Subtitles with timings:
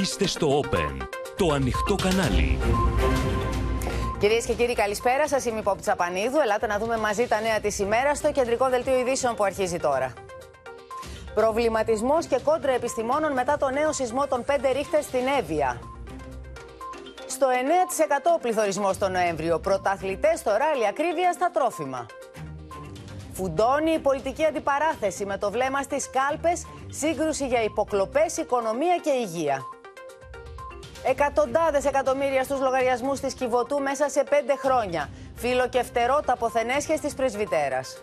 [0.00, 0.96] Είστε στο Open,
[1.36, 2.58] το ανοιχτό κανάλι.
[4.18, 5.44] Κυρίες και κύριοι, καλησπέρα σας.
[5.44, 6.38] Είμαι η Πόπη Τσαπανίδου.
[6.42, 10.12] Ελάτε να δούμε μαζί τα νέα της ημέρας στο κεντρικό δελτίο ειδήσεων που αρχίζει τώρα.
[11.34, 15.80] Προβληματισμός και κόντρα επιστημόνων μετά το νέο σεισμό των 5 ρίχτερ στην Εύβοια.
[17.26, 19.58] Στο 9% πληθωρισμός το Νοέμβριο.
[19.58, 22.06] Πρωταθλητές στο ράλι ακρίβεια στα τρόφιμα.
[23.32, 29.62] Φουντώνει η πολιτική αντιπαράθεση με το βλέμμα στις κάλπες, σύγκρουση για υποκλοπές, οικονομία και υγεία.
[31.04, 35.08] Εκατοντάδες εκατομμύρια στους λογαριασμούς της Κιβωτού μέσα σε πέντε χρόνια.
[35.34, 38.02] Φίλο και φτερό τα ποθενέσχες της πρεσβυτέρας.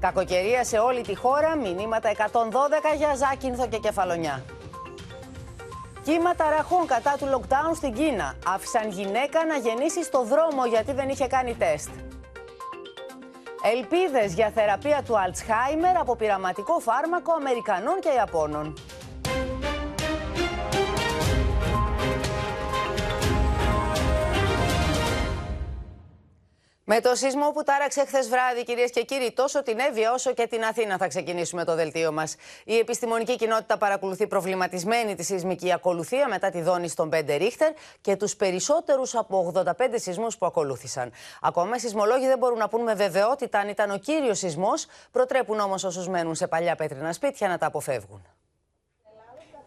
[0.00, 4.42] Κακοκαιρία σε όλη τη χώρα, μηνύματα 112 για Ζάκυνθο και Κεφαλονιά.
[6.02, 8.34] Κύματα ραχών κατά του lockdown στην Κίνα.
[8.46, 11.90] Άφησαν γυναίκα να γεννήσει στο δρόμο γιατί δεν είχε κάνει τεστ.
[13.74, 18.74] Ελπίδες για θεραπεία του Αλτσχάιμερ από πειραματικό φάρμακο Αμερικανών και Ιαπώνων.
[26.92, 30.46] Με το σεισμό που τάραξε χθες βράδυ, κυρίες και κύριοι, τόσο την Εύβοια όσο και
[30.46, 32.36] την Αθήνα θα ξεκινήσουμε το δελτίο μας.
[32.64, 38.16] Η επιστημονική κοινότητα παρακολουθεί προβληματισμένη τη σεισμική ακολουθία μετά τη δόνηση των 5 ρίχτερ και
[38.16, 41.12] τους περισσότερους από 85 σεισμούς που ακολούθησαν.
[41.40, 45.60] Ακόμα οι σεισμολόγοι δεν μπορούν να πούν με βεβαιότητα αν ήταν ο κύριος σεισμός, προτρέπουν
[45.60, 48.39] όμως όσους μένουν σε παλιά πέτρινα σπίτια να τα αποφεύγουν.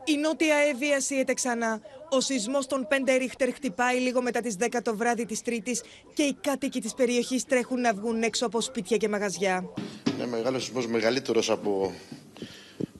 [0.06, 1.82] Η νότια Εύβοια σύεται ξανά.
[2.10, 5.82] Ο σεισμός των 5 ρίχτερ χτυπάει λίγο μετά τις 10 το βράδυ της Τρίτης
[6.14, 9.70] και οι κάτοικοι της περιοχής τρέχουν να βγουν έξω από σπίτια και μαγαζιά.
[10.16, 11.94] Είναι μεγάλο σεισμός, μεγαλύτερος από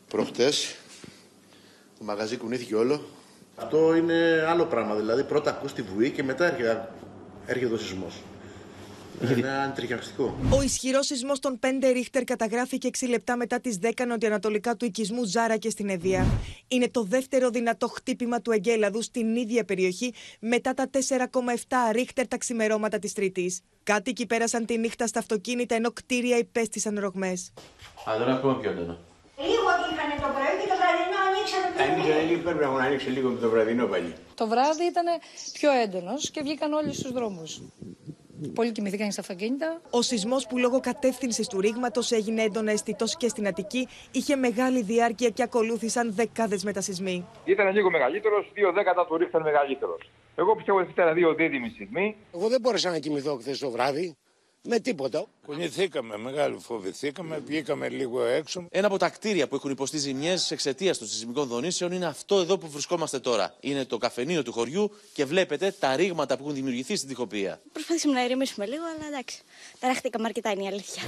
[0.08, 0.76] προχτές.
[1.98, 3.06] Το μαγαζί κουνήθηκε όλο.
[3.56, 4.96] Αυτό είναι άλλο πράγμα.
[4.96, 6.90] Δηλαδή, πρώτα ακούς τη βουή και μετά έρχεται,
[7.46, 8.22] έρχεται ο σεισμός.
[9.32, 10.36] Είναι αντριχιαστικό.
[10.50, 15.24] Ο ισχυρός σεισμός των 5 ρίχτερ καταγράφηκε 6 λεπτά μετά τις 10 νοτιοανατολικά του οικισμού
[15.24, 16.26] Ζάρα και στην Ευεία.
[16.68, 22.38] Είναι το δεύτερο δυνατό χτύπημα του εγκέλαδου στην ίδια περιοχή μετά τα 4,7 ρίχτερ τα
[22.38, 23.62] ξημερώματα της Τρίτης.
[23.84, 27.52] Κάτοικοι πέρασαν τη νύχτα στα αυτοκίνητα ενώ κτίρια υπέστησαν ρογμές.
[28.06, 28.98] Αλλά είναι ακόμα πιο έντονο.
[29.38, 33.10] Λίγο είχαν το πρωί και το βραδινό ανοίξανε πιο Ανοίξανε λίγο, πρέπει να έχουν ανοίξει
[33.10, 34.14] λίγο με το βραδινό πάλι.
[34.36, 35.06] Το βράδυ ήταν
[35.54, 37.62] πιο έντονος και βγήκαν όλοι στους δρόμους.
[38.54, 39.82] Πολλοί κοιμηθήκαν στα αυτοκίνητα.
[39.90, 44.82] Ο σεισμός που λόγω κατεύθυνσης του ρήγματος έγινε έντονα αισθητός και στην Αττική είχε μεγάλη
[44.82, 47.26] διάρκεια και ακολούθησαν δεκάδες μετασυσμοί.
[47.46, 50.10] Ήταν λίγο μεγαλύτερος, δύο δέκατα του ρίχταν μεγαλύτερος.
[50.36, 52.16] Εγώ πιστεύω ότι ήταν δύο δίδυμοι σεισμοί.
[52.34, 54.16] Εγώ δεν μπόρεσα να κοιμηθώ χθες το βράδυ
[54.70, 55.26] με τίποτα.
[55.46, 58.68] Κουνηθήκαμε, μεγάλο φοβηθήκαμε, βγήκαμε λίγο έξω.
[58.72, 62.58] Ένα από τα κτίρια που έχουν υποστεί ζημιές εξαιτίας των σεισμικών δονήσεων είναι αυτό εδώ
[62.58, 63.56] που βρισκόμαστε τώρα.
[63.60, 67.60] Είναι το καφενείο του χωριού και βλέπετε τα ρήγματα που έχουν δημιουργηθεί στην τυχοποιία.
[67.72, 69.42] Προσπαθήσαμε να ηρεμήσουμε λίγο, αλλά εντάξει.
[69.80, 71.04] Ταραχτήκαμε αρκετά, είναι η αλήθεια.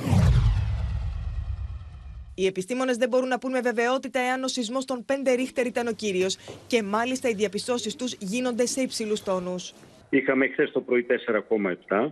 [2.36, 5.88] Οι επιστήμονες δεν μπορούν να πούν με βεβαιότητα εάν ο σεισμός των 5 ρίχτερ ήταν
[5.88, 6.38] ο κύριος
[6.68, 9.74] και μάλιστα οι διαπιστώσεις τους γίνονται σε υψηλούς τόνους.
[10.10, 11.06] Είχαμε χθες το πρωί
[11.90, 12.12] 4,7.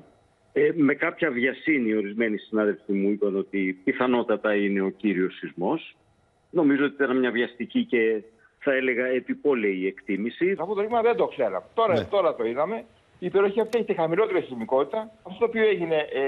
[0.54, 5.96] Ε, με κάποια βιασύνη ορισμένοι συνάδελφοι μου είπαν ότι πιθανότατα είναι ο κύριος σεισμός.
[6.50, 8.24] Νομίζω ότι ήταν μια βιαστική και
[8.60, 10.56] θα έλεγα επιπόλαιη εκτίμηση.
[10.60, 11.62] Αυτό το ρήγμα δεν το ξέραμε.
[11.74, 12.04] Τώρα, Ναι.
[12.06, 12.86] τώρα το είδαμε.
[13.20, 15.12] Η περιοχή αυτή έχει τη χαμηλότερη σεισμικότητα.
[15.28, 16.22] Αυτό το οποίο έγινε ε,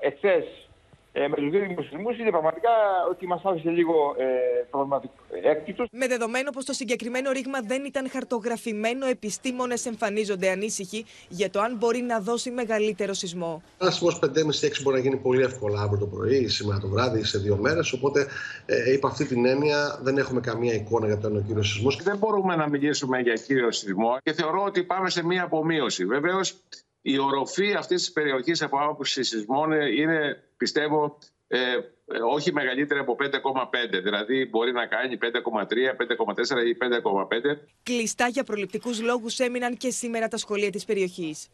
[0.00, 0.69] εχθές
[1.12, 2.70] ε, με τους δύο δημοσιοσμού είναι πραγματικά
[3.10, 4.24] ότι μας άφησε λίγο ε,
[4.70, 5.84] προβληματικό έκπληκτο.
[5.92, 11.76] Με δεδομένο πως το συγκεκριμένο ρήγμα δεν ήταν χαρτογραφημένο, επιστήμονες εμφανίζονται ανήσυχοι για το αν
[11.76, 13.62] μπορεί να δώσει μεγαλύτερο σεισμό.
[13.80, 17.18] Ένα σεισμός 5,5-6 μπορεί να γίνει πολύ εύκολα αύριο το πρωί ή σήμερα το βράδυ
[17.18, 17.92] ή σε δύο μέρες.
[17.92, 18.26] Οπότε,
[18.66, 21.90] ε, υπ' αυτή την έννοια, δεν έχουμε καμία εικόνα για το είναι ο κύριος σεισμό.
[21.90, 26.04] Δεν μπορούμε να μιλήσουμε για κύριο σεισμό και θεωρώ ότι πάμε σε μία απομείωση.
[26.04, 26.54] Βεβαίως,
[27.02, 33.16] η οροφή αυτής της περιοχής από άποψη σεισμών είναι, πιστεύω, ε, ε, όχι μεγαλύτερη από
[33.16, 34.00] 5,5.
[34.02, 37.60] Δηλαδή, μπορεί να κάνει 5,3, 5,4 ή 5,5.
[37.82, 41.48] Κλειστά για προληπτικούς λόγους έμειναν και σήμερα τα σχολεία της περιοχής.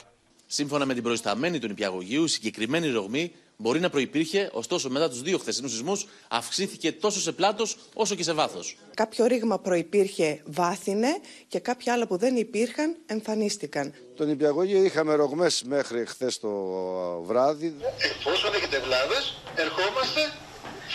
[0.47, 5.23] Σύμφωνα με την προϊσταμένη του νηπιαγωγείου, η συγκεκριμένη ρογμή μπορεί να προπήρχε, ωστόσο μετά τους
[5.23, 8.77] δύο χθεσινούς σεισμούς αυξήθηκε τόσο σε πλάτος όσο και σε βάθος.
[8.95, 11.09] Κάποιο ρήγμα προϋπήρχε βάθινε
[11.49, 13.95] και κάποια άλλα που δεν υπήρχαν εμφανίστηκαν.
[14.17, 16.51] Τον Υπηαγωγείο είχαμε ρογμές μέχρι χθες το
[17.23, 17.75] βράδυ.
[18.19, 20.21] Εφόσον έχετε βλάβες, ερχόμαστε,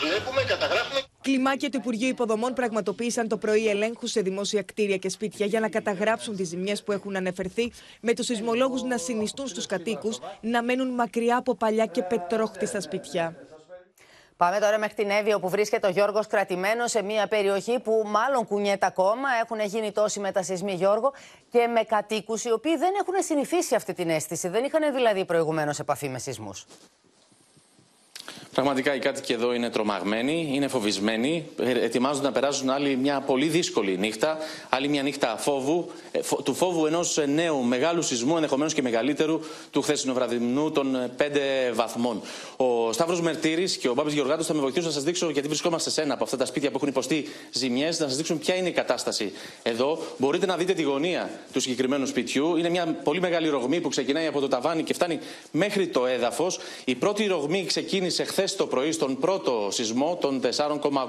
[0.02, 1.11] βλέπουμε, καταγράφουμε.
[1.22, 5.70] Κλιμάκια του Υπουργείου Υποδομών πραγματοποίησαν το πρωί ελέγχους σε δημόσια κτίρια και σπίτια για να
[5.70, 7.72] καταγράψουν τις ζημιές που έχουν αναφερθεί,
[8.02, 13.36] με τους σεισμολόγους να συνιστούν στους κατοίκους να μένουν μακριά από παλιά και πετρόχτιστα σπίτια.
[14.38, 18.48] Πάμε τώρα μέχρι την Εύη, όπου βρίσκεται ο Γιώργος κρατημένος σε μια περιοχή που μάλλον
[18.48, 19.28] κουνιέται ακόμα.
[19.44, 21.14] Έχουν γίνει τόσοι μετασυσμοί, Γιώργο,
[21.52, 24.48] και με κατοίκους οι οποίοι δεν έχουν συνηθίσει αυτή την αίσθηση.
[24.48, 26.66] Δεν είχαν δηλαδή προηγουμένως επαφή με σεισμούς.
[28.54, 33.48] Πραγματικά οι κάτοικοι εδώ είναι τρομαγμένοι, είναι φοβισμένοι, ε, ετοιμάζονται να περάσουν άλλη μια πολύ
[33.48, 34.38] δύσκολη νύχτα,
[34.70, 39.40] άλλη μια νύχτα φόβου, ε, του φόβου ενός νέου μεγάλου σεισμού, ενδεχομένως και μεγαλύτερου,
[39.72, 42.22] του χθεσινοβραδινού των 5 βαθμών.
[42.58, 45.90] Ο Σταύρος Μερτήρη και ο Μπάμπης Γεωργάτος θα με βοηθήσουν να σας δείξω, γιατί βρισκόμαστε
[45.90, 48.68] σε ένα από αυτά τα σπίτια που έχουν υποστεί ζημιές, να σας δείξουν ποια είναι
[48.68, 49.32] η κατάσταση
[49.64, 50.00] εδώ.
[50.18, 52.56] Μπορείτε να δείτε τη γωνία του συγκεκριμένου σπιτιού.
[52.56, 55.20] Είναι μια πολύ μεγάλη ρογμή που ξεκινάει από το ταβάνι και φτάνει
[55.52, 56.60] μέχρι το έδαφος.
[56.86, 60.42] Η πρώτη ρογμή ξεκίνησε χθες το πρωί στον πρώτο σεισμό των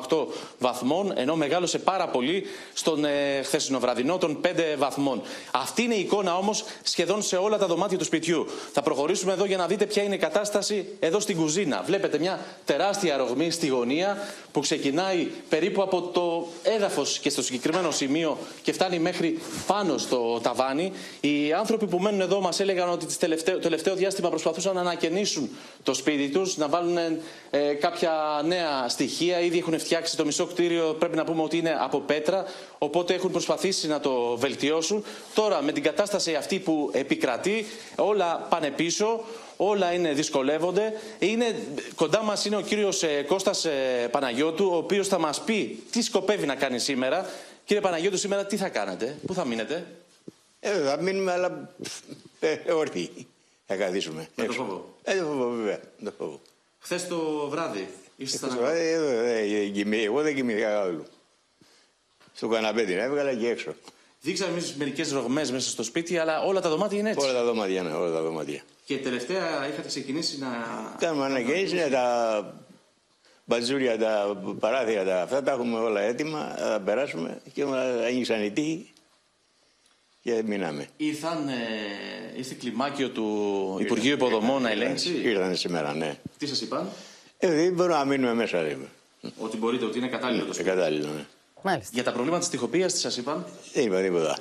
[0.09, 0.27] 4,8
[0.59, 4.49] βαθμών, ενώ μεγάλωσε πάρα πολύ στον ε, χθεσινοβραδινό των 5
[4.79, 5.23] βαθμών.
[5.51, 8.47] Αυτή είναι η εικόνα όμως σχεδόν σε όλα τα δωμάτια του σπιτιού.
[8.73, 11.83] Θα προχωρήσουμε εδώ για να δείτε ποια είναι η κατάσταση εδώ στην κουζίνα.
[11.87, 14.17] Βλέπετε μια τεράστια ρογμή στη γωνία
[14.53, 20.41] που ξεκινάει περίπου από το έδαφος και στο συγκεκριμένο σημείο και φτάνει μέχρι πάνω στο
[20.43, 20.93] ταβάνι.
[21.21, 25.51] Οι άνθρωποι που μένουν εδώ μας έλεγαν ότι το τελευταίο διάστημα προσπαθούσαν να ανακαινήσουν
[25.83, 26.97] το σπίτι τους, να βάλουν
[27.51, 29.41] ε, κάποια νέα στοιχεία.
[29.41, 32.45] Ήδη έχουν φτιάξει το μισό κτίριο, πρέπει να πούμε ότι είναι από πέτρα,
[32.79, 35.05] οπότε έχουν προσπαθήσει να το βελτιώσουν.
[35.35, 37.67] Τώρα με την κατάσταση αυτή που επικρατεί,
[37.97, 39.21] όλα πάνε πίσω.
[39.57, 40.93] Όλα είναι, δυσκολεύονται.
[41.19, 41.55] Είναι,
[41.95, 46.03] κοντά μας είναι ο κύριος ε, Κώστας ε, Παναγιώτου, ο οποίος θα μας πει τι
[46.03, 47.27] σκοπεύει να κάνει σήμερα.
[47.65, 49.87] Κύριε Παναγιώτου, σήμερα τι θα κάνετε, πού θα μείνετε;
[50.61, 51.75] Ε, θα μείνουμε, αλλά
[52.41, 53.27] ε, όρθιοι.
[53.67, 54.29] Θα καθίσουμε.
[54.35, 54.95] Με το φόβο.
[55.03, 55.81] Ε, το φόβο, βέβαια.
[56.05, 56.41] Το φόβο.
[56.83, 58.51] Χθες το βράδυ ήσασταν.
[58.51, 58.95] Χθες το βράδυ, ε,
[59.71, 61.05] ε, ε, εγώ δεν κοιμήθηκα καθόλου.
[62.33, 63.75] Στο καναπέ την έβγαλα και έξω.
[64.21, 67.25] Δείξαμε εμείς μερικές ρογμές μέσα στο σπίτι, αλλά όλα τα δωμάτια είναι έτσι.
[67.25, 68.63] Όλα τα δωμάτια, ναι, όλα τα δωμάτια.
[68.85, 70.49] Και τελευταία είχατε ξεκινήσει να.
[70.99, 72.55] Κάνουμε ανακαίνιση, ναι, τα
[73.45, 76.55] μπατζούρια, τα παράθυρα, τα αυτά τα έχουμε όλα έτοιμα.
[76.59, 77.63] Θα περάσουμε και
[78.07, 78.93] ανοίξαν οι τύχοι
[80.23, 80.87] και μείναμε.
[80.97, 81.53] Ήρθαν, ε,
[82.37, 85.21] ήρθε κλιμάκιο του Υπουργείου Υποδομών να ελέγξει.
[85.25, 86.17] Ήρθαν σήμερα, ναι.
[86.39, 86.89] Τι σας είπαν;
[87.39, 88.89] Ε, δεν μπορούμε να μείνουμε μέσα, λέμε.
[89.39, 90.69] Ότι μπορείτε, ότι είναι κατάλληλο το σπίτι.
[90.69, 91.25] Κατάλληλο, ναι.
[91.63, 91.91] Μάλιστα.
[91.95, 94.39] Για τα προβλήματα της τυχοποίησης, τι σας είπαν; Δεν είπα τίποτα.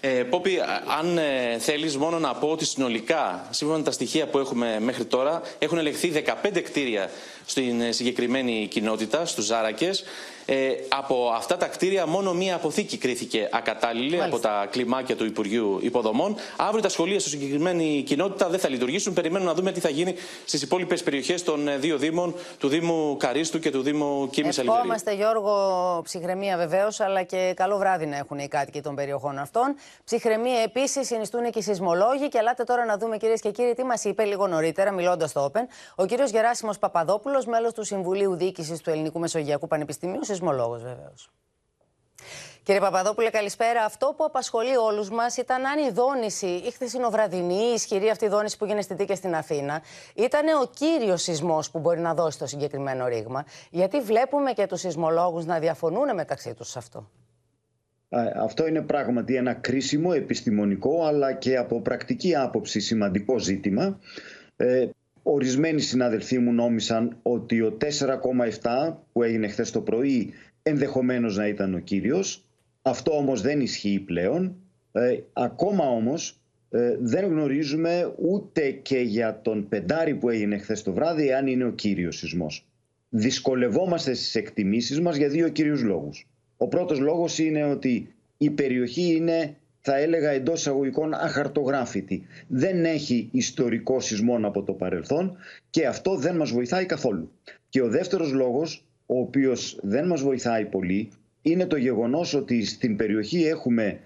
[0.00, 0.58] Ε, Πόπι,
[0.98, 5.04] αν ε, θέλεις μόνο να πω ότι συνολικά, σύμφωνα με τα στοιχεία που έχουμε μέχρι
[5.04, 6.12] τώρα, έχουν ελεγχθεί
[6.42, 7.10] 15 κτίρια
[7.50, 10.04] στην ε, συγκεκριμένη κοινότητα, στους Ζάρακες.
[10.46, 15.78] Ε, από αυτά τα κτίρια μόνο μία αποθήκη κρίθηκε ακατάλληλη από τα κλιμάκια του Υπουργείου
[15.82, 16.36] Υποδομών.
[16.56, 19.12] Αύριο τα σχολεία στη συγκεκριμένη κοινότητα δεν θα λειτουργήσουν.
[19.12, 20.14] Περιμένουμε να δούμε τι θα γίνει
[20.44, 24.82] στις υπόλοιπες περιοχές των ε, δύο Δήμων, του Δήμου Καρίστου και του Δήμου Κίμης Αλυβερίου.
[24.82, 29.74] Ευχόμαστε, Γιώργο, ψυχραιμία βεβαίως, αλλά και καλό βράδυ να έχουν οι κάτοικοι των περιοχών αυτών.
[30.04, 32.28] Ψυχραιμία επίσης συνιστούν και οι σεισμολόγοι.
[32.28, 35.50] Και ελάτε τώρα να δούμε, κυρίες και κύριοι, τι μας είπε λίγο νωρίτερα, μιλώντας στο
[35.52, 35.62] Open,
[35.94, 41.30] ο κύριος Γεράσιμος Παπαδόπουλος, μέλος του Συμβουλίου Διοίκησης του Ελληνικού Μεσογειακού Πανεπιστημίου, σεισμολόγος βεβαίως.
[42.62, 43.84] Κύριε Παπαδόπουλε, καλησπέρα.
[43.84, 48.56] Αυτό που απασχολεί όλους μας ήταν αν η δόνηση, η χθεσινοβραδινή, η ισχυρή αυτή δόνηση
[48.56, 49.82] που γίνεται στη και στην Αθήνα,
[50.14, 53.44] ήταν ο κύριος σεισμός που μπορεί να δώσει το συγκεκριμένο ρήγμα.
[53.70, 57.10] Γιατί βλέπουμε και τους σεισμολόγους να διαφωνούν μεταξύ τους σε αυτό.
[58.36, 63.98] Αυτό είναι πράγματι ένα κρίσιμο επιστημονικό αλλά και από πρακτική άποψη σημαντικό ζήτημα.
[65.30, 70.32] Ε, ορισμένοι συναδελφοί μου νόμισαν ότι ο 4,7 που έγινε χθες το πρωί
[70.62, 72.44] ενδεχομένως να ήταν ο κύριος.
[72.82, 74.56] Αυτό όμως δεν ισχύει πλέον.
[74.92, 76.40] Ε, ακόμα όμως
[76.70, 81.64] ε, δεν γνωρίζουμε ούτε και για τον πεντάρι που έγινε χθες το βράδυ αν είναι
[81.64, 82.66] ο κύριος σεισμός.
[83.08, 86.26] Δυσκολευόμαστε στις εκτιμήσεις μας για δύο κύριους λόγους.
[86.56, 92.26] Ο πρώτος λόγος είναι ότι η περιοχή είναι θα έλεγα εντός εισαγωγικών αχαρτογράφητη.
[92.48, 95.36] Δεν έχει ιστορικό σεισμό από το παρελθόν
[95.70, 97.30] και αυτό δεν μας βοηθάει καθόλου.
[97.68, 101.10] Και ο δεύτερος λόγος, ο οποίος δεν μας βοηθάει πολύ,
[101.42, 104.00] είναι το γεγονός ότι στην περιοχή έχουμε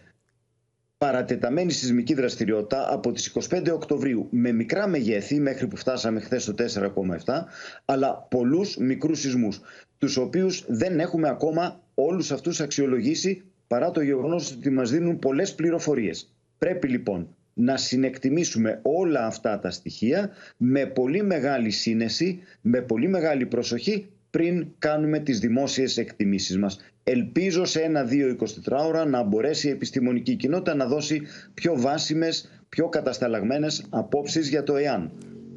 [0.98, 6.54] παρατεταμένη σεισμική δραστηριότητα από τις 25 Οκτωβρίου με μικρά μεγέθη μέχρι που φτάσαμε χθες στο
[6.58, 7.44] 4,7
[7.84, 9.60] αλλά πολλούς μικρούς σεισμούς
[9.98, 15.54] τους οποίους δεν έχουμε ακόμα όλους αυτούς αξιολογήσει παρά το γεγονός ότι μας δίνουν πολλές
[15.54, 16.34] πληροφορίες.
[16.58, 23.46] Πρέπει λοιπόν να συνεκτιμήσουμε όλα αυτά τα στοιχεία με πολύ μεγάλη σύνεση, με πολύ μεγάλη
[23.46, 26.80] προσοχή πριν κάνουμε τις δημόσιες εκτιμήσεις μας.
[27.04, 31.22] Ελπίζω σε ένα-δύο 24 ώρα να μπορέσει η επιστημονική κοινότητα να δώσει
[31.54, 35.10] πιο βάσιμες, πιο κατασταλαγμένες απόψεις για το εάν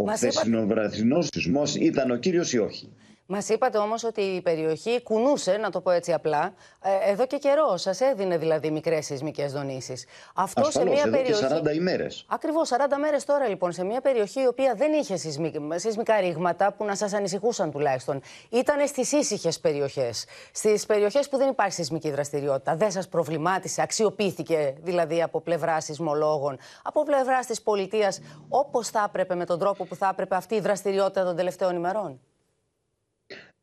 [0.04, 2.90] ο χθεσινοβραδινός σεισμός ήταν ο κύριος ή όχι.
[3.30, 7.38] Μας είπατε όμως ότι η περιοχή κουνούσε, να το πω έτσι απλά, ε, εδώ και
[7.38, 7.78] καιρό.
[7.78, 10.06] Σας έδινε δηλαδή μικρές σεισμικές δονήσεις.
[10.34, 11.48] Αυτό Ασφαλώς, σε μια εδώ περιοχή.
[11.48, 12.26] Και 40 ημέρες.
[12.28, 15.16] Ακριβώς, 40 μέρες τώρα λοιπόν, σε μια περιοχή η οποία δεν είχε
[15.76, 18.22] σεισμικά ρήγματα που να σας ανησυχούσαν τουλάχιστον.
[18.50, 20.26] Ήταν στις ήσυχες περιοχές.
[20.52, 22.76] Στις περιοχές που δεν υπάρχει σεισμική δραστηριότητα.
[22.76, 28.20] Δεν σας προβλημάτισε, αξιοποιήθηκε δηλαδή από πλευρά σεισμολόγων, από πλευρά της πολιτείας,
[28.50, 32.20] όπως θα έπρεπε, με τον τρόπο που θα έπρεπε αυτή η δραστηριότητα των τελευταίων ημερών;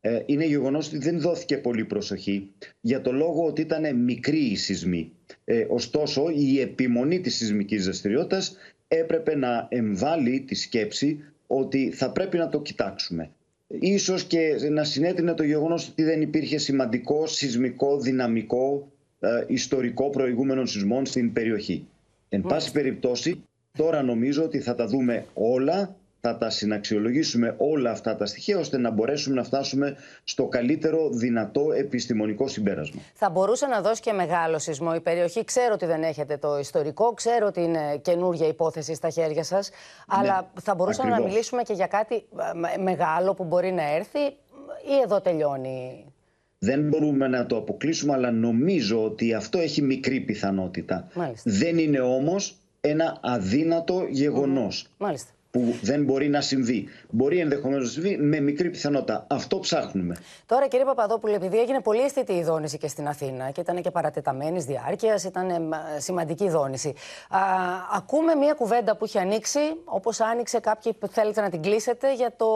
[0.06, 4.56] Ε, είναι γεγονός ότι δεν δόθηκε πολύ προσοχή για το λόγο ότι ήταν μικρή η
[4.56, 5.12] σεισμή.
[5.44, 8.42] Ε, ωστόσο, η επιμονή της σεισμικής δραστηριότητα
[8.88, 13.30] έπρεπε να εμβάλει τη σκέψη ότι θα πρέπει να το κοιτάξουμε.
[13.68, 20.66] Ίσως και να συνέτεινε το γεγονός ότι δεν υπήρχε σημαντικό σεισμικό, δυναμικό, ε, ιστορικό προηγούμενο
[20.66, 21.86] σεισμών στην περιοχή.
[22.28, 23.42] Εν πάση περιπτώσει,
[23.78, 25.96] τώρα νομίζω ότι θα τα δούμε όλα
[26.26, 31.72] θα τα συναξιολογήσουμε όλα αυτά τα στοιχεία ώστε να μπορέσουμε να φτάσουμε στο καλύτερο δυνατό
[31.72, 33.00] επιστημονικό συμπέρασμα.
[33.14, 35.44] Θα μπορούσε να δώσει και μεγάλο σεισμό η περιοχή.
[35.44, 39.74] Ξέρω ότι δεν έχετε το ιστορικό, ξέρω ότι είναι καινούργια υπόθεση στα χέρια σας, ναι,
[40.06, 44.24] αλλά θα μπορούσαμε να μιλήσουμε και για κάτι ε, μεγάλο που μπορεί να έρθει
[44.84, 46.04] ή εδώ τελειώνει;
[46.58, 51.08] Δεν μπορούμε να το αποκλείσουμε, αλλά νομίζω ότι αυτό έχει μικρή πιθανότητα.
[51.44, 54.86] Δεν είναι όμως ένα αδύνατο γεγονός.
[54.98, 56.88] Μάλιστα που δεν μπορεί να συμβεί.
[57.10, 59.26] Μπορεί ενδεχομένως να συμβεί με μικρή πιθανότητα.
[59.30, 60.16] Αυτό ψάχνουμε.
[60.46, 63.90] Τώρα, κύριε Παπαδόπουλο, επειδή έγινε πολύ αισθητή η δόνηση και στην Αθήνα και ήταν και
[63.90, 65.56] παρατεταμένης διάρκειας, ήταν ε,
[65.98, 66.88] σημαντική δόνηση.
[67.28, 67.38] Α,
[67.92, 72.34] ακούμε μία κουβέντα που έχει ανοίξει, όπως άνοιξε κάποιοι που θέλετε να την κλείσετε, για
[72.36, 72.46] το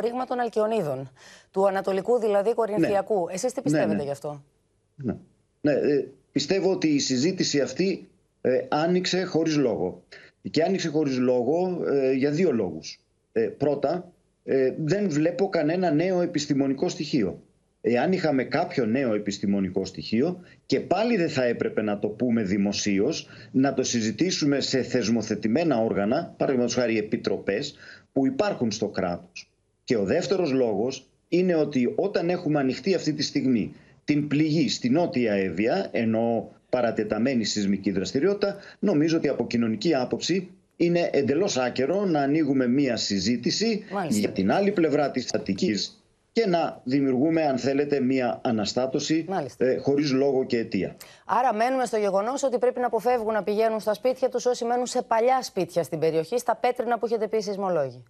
[0.00, 1.10] ρήγμα των Αλκιονίδων.
[1.50, 3.26] Του Ανατολικού δηλαδή Κορινθιακού.
[3.26, 3.32] Ναι.
[3.32, 4.02] Εσείς τι πιστεύετε ναι, ναι.
[4.02, 4.42] γι' αυτό;
[4.94, 5.16] Ναι.
[5.60, 8.08] ναι ε, πιστεύω ότι η συζήτηση αυτή
[8.40, 10.02] ε, άνοιξε χωρίς λόγο.
[10.50, 12.98] Και άνοιξε χωρίς λόγο ε, για δύο λόγους.
[13.32, 14.12] Ε, πρώτα,
[14.44, 17.42] ε, δεν βλέπω κανένα νέο επιστημονικό στοιχείο.
[17.80, 23.28] Εάν είχαμε κάποιο νέο επιστημονικό στοιχείο και πάλι δεν θα έπρεπε να το πούμε δημοσίως,
[23.52, 27.74] να το συζητήσουμε σε θεσμοθετημένα όργανα, παραδείγματος χάρη επιτροπές,
[28.12, 29.50] που υπάρχουν στο κράτος.
[29.84, 33.72] Και ο δεύτερος λόγος είναι ότι όταν έχουμε ανοιχτεί αυτή τη στιγμή
[34.04, 41.10] την πληγή στη Νότια Εύβοια, ενώ παρατεταμένη σεισμική δραστηριότητα, νομίζω ότι από κοινωνική άποψη είναι
[41.12, 47.42] εντελώς άκερο να ανοίγουμε μία συζήτηση για την άλλη πλευρά της Αττικής και να δημιουργούμε,
[47.42, 50.96] αν θέλετε, μία αναστάτωση ε, χωρίς λόγο και αιτία.
[51.26, 54.86] Άρα μένουμε στο γεγονός ότι πρέπει να αποφεύγουν να πηγαίνουν στα σπίτια τους όσοι μένουν
[54.86, 58.04] σε παλιά σπίτια στην περιοχή, στα πέτρινα που έχετε πει σεισμολόγοι.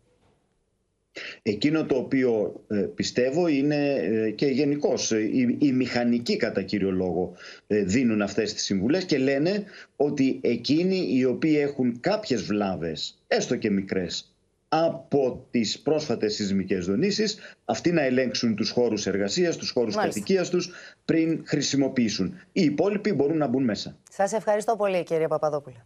[1.42, 5.18] Εκείνο το οποίο ε, πιστεύω είναι ε, και γενικώς ε,
[5.58, 7.32] οι, μηχανικοί κατά κύριο λόγο
[7.66, 9.64] δίνουν αυτές τις συμβουλές και λένε
[9.96, 14.32] ότι εκείνοι οι οποίοι έχουν κάποιες βλάβες, έστω και μικρές,
[14.68, 20.70] από τις πρόσφατες σεισμικές δονήσεις, αυτοί να ελέγξουν τους χώρους εργασίας, τους χώρους κατοικίας τους
[21.04, 22.34] πριν χρησιμοποιήσουν.
[22.52, 23.96] Οι υπόλοιποι μπορούν να μπουν μέσα.
[24.10, 25.76] Σας ευχαριστώ πολύ κύριε Παπαδόπουλε.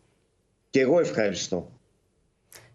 [0.70, 1.80] Και εγώ ευχαριστώ.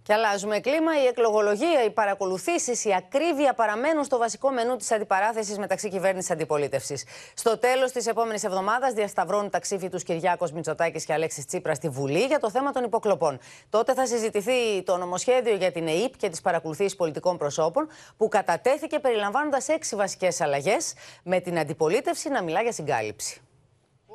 [0.07, 1.01] Και αλλάζουμε κλίμα.
[1.03, 6.33] Η εκλογολογία, οι παρακολουθήσεις, η ακρίβεια παραμένουν στο βασικό μενού της αντιπαράθεσης μεταξύ κυβέρνησης και
[6.33, 7.05] αντιπολίτευσης.
[7.33, 11.89] Στο τέλος της επόμενης εβδομάδας διασταυρώνουν τα ξύφη τους Κυριάκος Μητσοτάκης και Αλέξης Τσίπρας στη
[11.89, 13.39] Βουλή για το θέμα των υποκλοπών.
[13.69, 17.87] Τότε θα συζητηθεί το νομοσχέδιο για την ΕΕΠ και τις παρακολουθήσεις πολιτικών προσώπων,
[18.17, 23.41] που κατατέθηκε περιλαμβάνοντας έξι βασικές αλλαγές, με την αντιπολίτευση να μιλά για συγκάλυψη.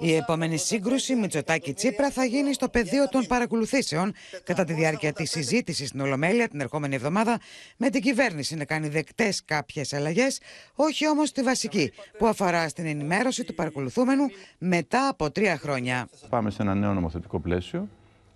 [0.05, 4.13] Η επόμενη σύγκρουση Μητσοτάκη-Τσίπρα θα γίνει στο πεδίο των παρακολουθήσεων
[4.45, 7.39] κατά τη διάρκεια της συζήτησης στην Ολομέλεια την ερχόμενη εβδομάδα,
[7.77, 10.41] με την κυβέρνηση να κάνει δεκτές κάποιες αλλαγές,
[10.75, 14.25] όχι όμως τη βασική, που αφορά στην ενημέρωση του παρακολουθούμενου
[14.59, 16.09] μετά από τρία χρόνια.
[16.29, 17.89] Πάμε σε ένα νέο νομοθετικό πλαίσιο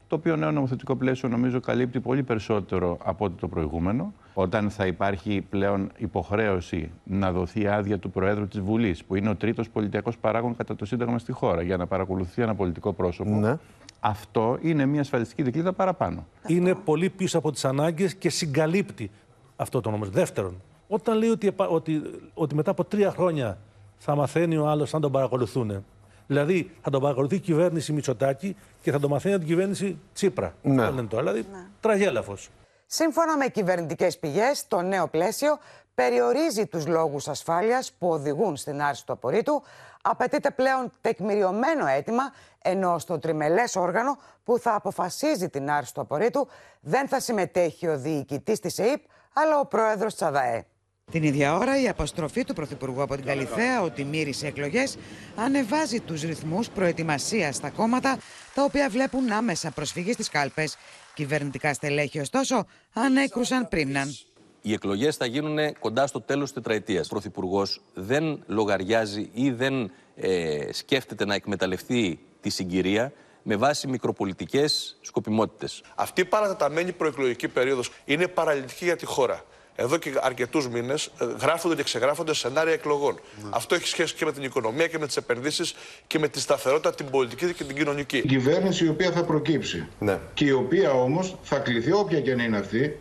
[0.08, 4.12] το οποίο νέο νομοθετικό πλαίσιο νομίζω καλύπτει πολύ περισσότερο από ό,τι το προηγούμενο.
[4.34, 9.34] Όταν θα υπάρχει πλέον υποχρέωση να δοθεί άδεια του Προέδρου της Βουλής, που είναι ο
[9.36, 13.30] τρίτος πολιτικό παράγον κατά το Σύνταγμα στη χώρα, για να παρακολουθεί ένα πολιτικό πρόσωπο.
[13.30, 13.56] Ναι.
[14.00, 16.26] Αυτό είναι μια ασφαλιστική δικλίδα παραπάνω.
[16.46, 19.10] Είναι πολύ πίσω από τις ανάγκες και συγκαλύπτει
[19.56, 20.04] αυτό το νόμο.
[20.04, 22.02] Δεύτερον, όταν λέει ότι, ότι,
[22.34, 23.58] ότι μετά από τρία χρόνια
[23.96, 25.84] θα μαθαίνει ο άλλος αν τον παρακολουθούν.
[26.26, 30.54] Δηλαδή θα τον παρακολουθεί η κυβέρνηση Μητσοτάκη και θα τον μαθαίνει την κυβέρνηση Τσίπρα.
[30.62, 30.90] Ναι.
[30.90, 31.66] Δηλαδή ναι.
[31.80, 32.50] τραγέλαφος.
[32.86, 35.58] Σύμφωνα με κυβερνητικές πηγές, το νέο πλαίσιο
[35.94, 39.62] περιορίζει τους λόγους ασφάλειας που οδηγούν στην άρση του απορρίτου.
[40.02, 42.22] Απαιτείται πλέον τεκμηριωμένο αίτημα,
[42.62, 46.48] ενώ στο τριμελές όργανο που θα αποφασίζει την άρση του απορρίτου
[46.80, 49.02] δεν θα συμμετέχει ο διοικητής της ΕΕΠ,
[49.32, 50.66] αλλά ο πρόεδρος της ΑΔΑΕ.
[51.12, 54.96] Την ίδια ώρα, η αποστροφή του Πρωθυπουργού από την Καλυθέα ότι μύρισε εκλογές
[55.36, 58.18] ανεβάζει τους ρυθμούς προετοιμασίας στα κόμματα,
[58.54, 60.76] τα οποία βλέπουν άμεσα προσφυγή στις κάλπες.
[61.14, 64.16] Κυβερνητικά στελέχη, ωστόσο, ανέκρουσαν πρίμναν.
[64.62, 67.06] Οι εκλογές θα γίνουν κοντά στο τέλος της τετραετίας.
[67.06, 74.98] Ο Πρωθυπουργός δεν λογαριάζει ή δεν ε, σκέφτεται να εκμεταλλευτεί τη συγκυρία με βάση μικροπολιτικές
[75.00, 75.82] σκοπιμότητες.
[75.94, 79.44] Αυτή η παρατεταμένη προεκλογική περίοδος είναι παραλυτική για τη χώρα.
[79.76, 83.20] Εδώ και αρκετούς μήνες γράφονται και ξεγράφονται σενάρια εκλογών.
[83.50, 85.74] Αυτό έχει σχέση και με την οικονομία και με τις επενδύσεις
[86.06, 88.16] και με τη σταθερότητα, την πολιτική και την κοινωνική.
[88.16, 89.86] Η κυβέρνηση η οποία θα προκύψει.
[89.98, 90.18] Ναι.
[90.34, 92.98] Και η οποία όμως θα κληθεί, όποια και να είναι αυτή,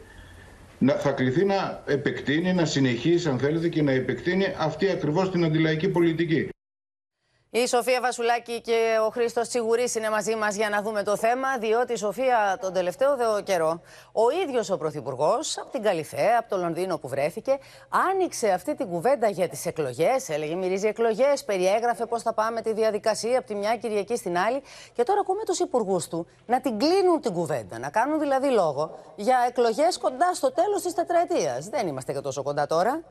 [0.77, 5.44] να, θα κληθεί να επεκτείνει, να συνεχίσει, αν θέλετε, και να επεκτείνει αυτή ακριβώς την
[5.44, 6.50] αντιλαϊκή πολιτική.
[7.57, 11.57] Η Σοφία Βασουλάκη και ο Χρήστος Τσιγουρής είναι μαζί μας για να δούμε το θέμα,
[11.57, 13.81] διότι η Σοφία τον τελευταίο δε καιρό,
[14.12, 17.57] ο ίδιος ο Πρωθυπουργός, από την Καλυθέα, από το Λονδίνο που βρέθηκε,
[18.12, 20.29] άνοιξε αυτή την κουβέντα για τις εκλογές.
[20.29, 24.62] Έλεγε μυρίζει εκλογές, περιέγραφε πώς θα πάμε τη διαδικασία από τη μια Κυριακή στην άλλη.
[24.93, 28.97] Και τώρα ακούμε τους υπουργούς του να την κλείνουν την κουβέντα, να κάνουν δηλαδή λόγο
[29.15, 31.67] για εκλογές κοντά στο τέλος της τετραετίας.
[31.67, 33.03] Δεν είμαστε και τόσο κοντά τώρα.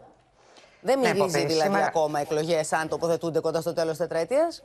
[0.86, 4.62] Δεν Ναι, μυρίζει Ποπή, δηλαδή σήμερα- ακόμα εκλογές αν τοποθετούνται κοντά στο τέλος τετραετίας;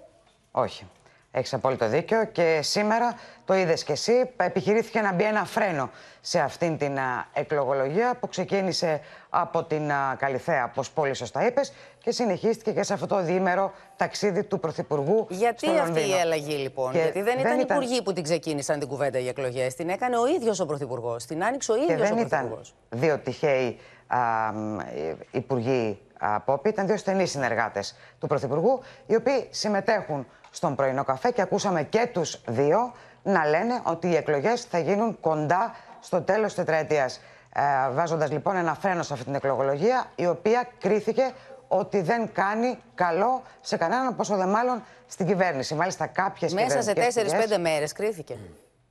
[0.51, 0.87] Όχι.
[1.31, 3.13] Έχεις απόλυτο δίκιο και σήμερα
[3.45, 4.29] το είδες και εσύ.
[4.37, 5.89] Επιχειρήθηκε να μπει ένα φρένο
[6.21, 11.73] σε αυτήν την α, εκλογολογία που ξεκίνησε από την α, Καλυθέα, όπως πολύ σωστά είπες,
[12.03, 15.25] και συνεχίστηκε και σε αυτό το διήμερο ταξίδι του Πρωθυπουργού.
[15.29, 16.19] Γιατί στο αυτή η Λονδίνο.
[16.21, 19.75] αλλαγή λοιπόν, Και Γιατί δεν, ήταν υπουργοί που την ξεκίνησαν την κουβέντα για εκλογές.
[19.75, 21.25] Την έκανε ο ίδιος ο Πρωθυπουργός.
[21.25, 22.73] Την άνοιξε ο ίδιος Και ο δεν Πρωθυπουργός.
[22.87, 24.17] ήταν δύο τυχαίοι α,
[24.53, 26.08] μ, ε, υπουργοί α,
[26.45, 31.83] Πόπη, ήταν δύο στενοί συνεργάτες του Πρωθυπουργού, οι οποίοι συμμετέχουν στον πρωινό καφέ και ακούσαμε
[31.83, 32.91] και τους δύο
[33.23, 37.21] να λένε ότι οι εκλογές θα γίνουν κοντά στο τέλος της τετραετίας.
[37.53, 41.31] Ε, Βάζοντας λοιπόν ένα φρένο σε αυτή την εκλογολογία, η οποία κρίθηκε
[41.67, 45.75] ότι δεν κάνει καλό σε κανέναν, πόσο δε μάλλον στην κυβέρνηση.
[45.75, 48.37] Μάλιστα, κάποιες Μέσα σε 4-5 μέρες κρίθηκε.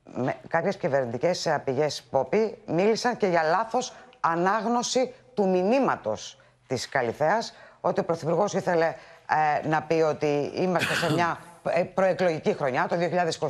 [0.03, 6.37] με, κάποιες κυβερνητικές ε, πηγές Πόπη μίλησαν και για λάθος ανάγνωση του μηνύματος
[6.69, 8.95] της Καλυθέας ότι ο Πρωθυπουργός ήθελε
[9.63, 12.95] ε, να πει ότι είμαστε σε μια ε, προεκλογική χρονιά, το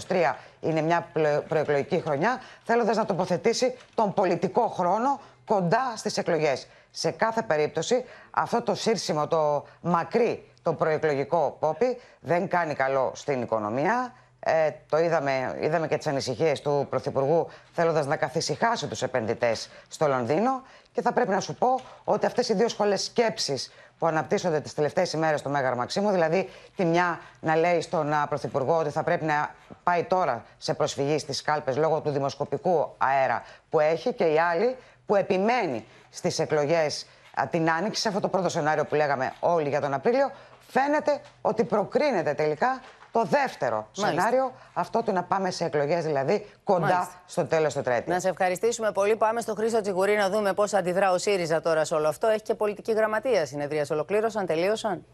[0.08, 6.68] 2023 είναι μια πλε- προεκλογική χρονιά, θέλοντας να τοποθετήσει τον πολιτικό χρόνο κοντά στις εκλογές.
[6.92, 13.42] Σε κάθε περίπτωση αυτό το σύρσιμο, το μακρύ, το προεκλογικό Πόπη δεν κάνει καλό στην
[13.42, 19.70] οικονομία, ε, το είδαμε, είδαμε και τις ανησυχίες του Πρωθυπουργού θέλοντας να καθησυχάσει τους επενδυτές
[19.88, 24.08] στο Λονδίνο και θα πρέπει να σου πω ότι αυτές οι δύο σχολές σκέψης που
[24.08, 28.78] αναπτύσσονται τις τελευταίες ημέρες στο Μέγαρο Μαξίμου, δηλαδή τη μια να λέει στον α, Πρωθυπουργό
[28.78, 33.80] ότι θα πρέπει να πάει τώρα σε προσφυγή στις κάλπες λόγω του δημοσκοπικού αέρα που
[33.80, 38.50] έχει και η άλλη που επιμένει στις εκλογές α, την Άνοιξη, σε αυτό το πρώτο
[38.50, 40.32] σενάριο που λέγαμε όλοι για τον Απρίλιο,
[40.68, 44.22] φαίνεται ότι προκρίνεται τελικά το δεύτερο Μάλιστα.
[44.28, 47.22] σενάριο, αυτό του να πάμε σε εκλογές δηλαδή κοντά Μάλιστα.
[47.26, 48.14] στο τέλος του τετραετία.
[48.14, 49.16] Να σε ευχαριστήσουμε πολύ.
[49.16, 52.28] Πάμε στο Χρήστο Τσιγουρή να δούμε πώς αντιδρά ο ΣΥΡΙΖΑ τώρα σε όλο αυτό.
[52.28, 53.86] Έχει και πολιτική γραμματεία συνεδρία.
[53.92, 55.06] Ολοκλήρωσαν, τελείωσαν;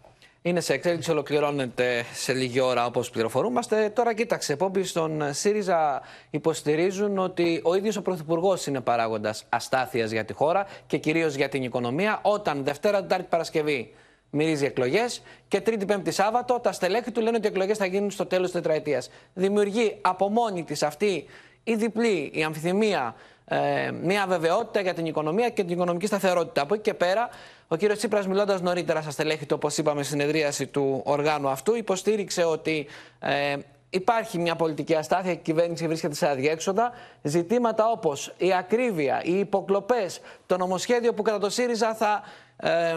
[0.41, 3.89] Είναι σε εξέλιξη, ολοκληρώνεται σε λίγη ώρα όπως πληροφορούμαστε.
[3.89, 10.25] Τώρα κοίταξε, Πόμπη στον ΣΥΡΙΖΑ υποστηρίζουν ότι ο ίδιος ο Πρωθυπουργός είναι παράγοντας αστάθειας για
[10.25, 13.93] τη χώρα και κυρίως για την οικονομία, όταν Δευτέρα, Τετάρτη, Παρασκευή
[14.29, 18.11] μυρίζει εκλογές και Τρίτη, Πέμπτη, Σάββατο τα στελέχη του λένε ότι οι εκλογές θα γίνουν
[18.11, 19.09] στο τέλος της τετραετίας.
[19.33, 21.25] Δημιουργεί από μόνη της αυτή
[21.63, 26.61] η διπλή, η αμφιθυμία, ε, μια βεβαιότητα για την οικονομία και την οικονομική σταθερότητα.
[26.61, 27.29] Από εκεί και πέρα,
[27.67, 31.75] ο κύριος Τσίπρας, μιλώντας νωρίτερα στα στελέχη του, όπως είπαμε, στην συνεδρίαση του οργάνου αυτού,
[31.75, 32.87] υποστήριξε ότι
[33.19, 33.55] ε,
[33.89, 36.91] υπάρχει μια πολιτική αστάθεια και η κυβέρνηση βρίσκεται σε αδιέξοδα.
[37.21, 42.23] Ζητήματα όπως η ακρίβεια, οι υποκλοπές, το νομοσχέδιο που κατά το ΣΥΡΙΖΑ θα.
[42.57, 42.95] Ε,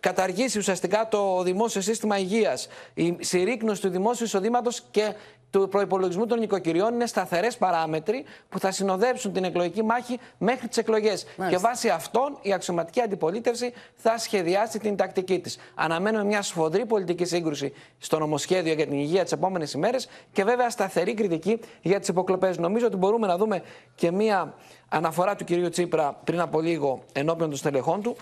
[0.00, 2.68] καταργήσει ουσιαστικά το δημόσιο σύστημα υγείας.
[2.94, 5.14] Η συρρήκνωση του δημόσιου εισοδήματος και
[5.50, 10.76] του προπολογισμού των νοικοκυριών είναι σταθερές παράμετροι που θα συνοδεύσουν την εκλογική μάχη μέχρι τις
[10.76, 11.26] εκλογές.
[11.48, 15.58] Και βάσει αυτών η αξιωματική αντιπολίτευση θα σχεδιάσει την τακτική της.
[15.74, 20.70] Αναμένουμε μια σφοδρή πολιτική σύγκρουση στο νομοσχέδιο για την υγεία τις επόμενες ημέρες και βέβαια
[20.70, 22.58] σταθερή κριτική για τις υποκλοπές.
[22.58, 23.62] Νομίζω ότι μπορούμε να δούμε
[23.94, 24.54] και μια
[24.88, 28.16] αναφορά του κυρίου Τσίπρα πριν από λίγο ενώπιον των στελεχών του.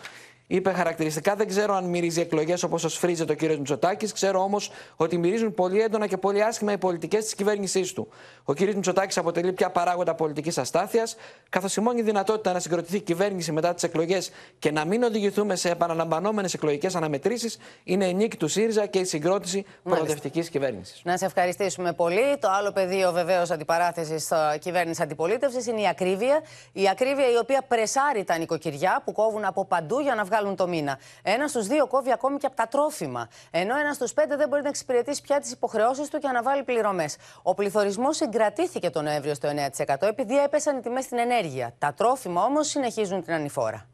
[0.53, 4.12] Είπε χαρακτηριστικά: Δεν ξέρω αν μυρίζει εκλογές όπως σφρίζεται ο κύριος Μητσοτάκης.
[4.12, 8.09] Ξέρω όμως ότι μυρίζουν πολύ έντονα και πολύ άσχημα οι πολιτικές της κυβέρνησής του.
[8.45, 11.17] Ο κύριος Μητσοτάκης αποτελεί πια παράγοντα πολιτικής αστάθειας,
[11.49, 15.57] καθώς η μόνη δυνατότητα να συγκροτηθεί η κυβέρνηση μετά τις εκλογές και να μην οδηγηθούμε
[15.57, 21.01] σε επαναλαμβανόμενες εκλογικές αναμετρήσεις είναι η νίκη του ΣΥΡΙΖΑ και η συγκρότηση προοδευτικής κυβέρνησης.
[21.05, 22.38] Να σε ευχαριστήσουμε πολύ.
[22.41, 26.43] Το άλλο πεδίο βεβαίως αντιπαράθεσης κυβέρνηση αντιπολίτευσης είναι η ακρίβεια.
[26.73, 30.68] Η ακρίβεια η οποία πρεσάρει τα νοικοκυριά που κόβουν από παντού για να βγάλουν το
[30.68, 30.98] μήνα.
[31.22, 33.28] Ένα στους δύο κόβει ακόμη και από τα τρόφιμα.
[33.50, 36.62] Ενώ ένα στους πέντε δεν μπορεί να εξυπηρετήσει πια τις υποχρεώσεις του και να βάλει
[36.62, 37.16] πληρωμές.
[37.42, 41.74] Ο πληθωρισμός συγκρατήθηκε τον Νοέμβριο στο 9% επειδή έπεσαν οι τιμές στην ενέργεια.
[41.78, 43.87] Τα τρόφιμα όμως συνεχίζουν την ανηφόρα.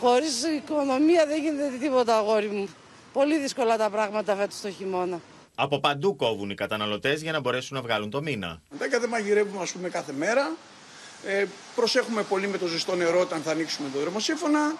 [0.00, 2.68] Χωρίς οικονομία δεν γίνεται τίποτα, αγόρι μου.
[3.12, 5.20] Πολύ δύσκολα τα πράγματα φέτος το χειμώνα.
[5.54, 8.62] Από παντού κόβουν οι καταναλωτές για να μπορέσουν να βγάλουν το μήνα.
[8.68, 10.50] Δεν δεν μαγειρεύουμε ας πούμε κάθε μέρα.
[11.26, 14.74] Ε, προσέχουμε πολύ με το ζεστό νερό όταν θα ανοίξουμε το δρομοσύφωνα.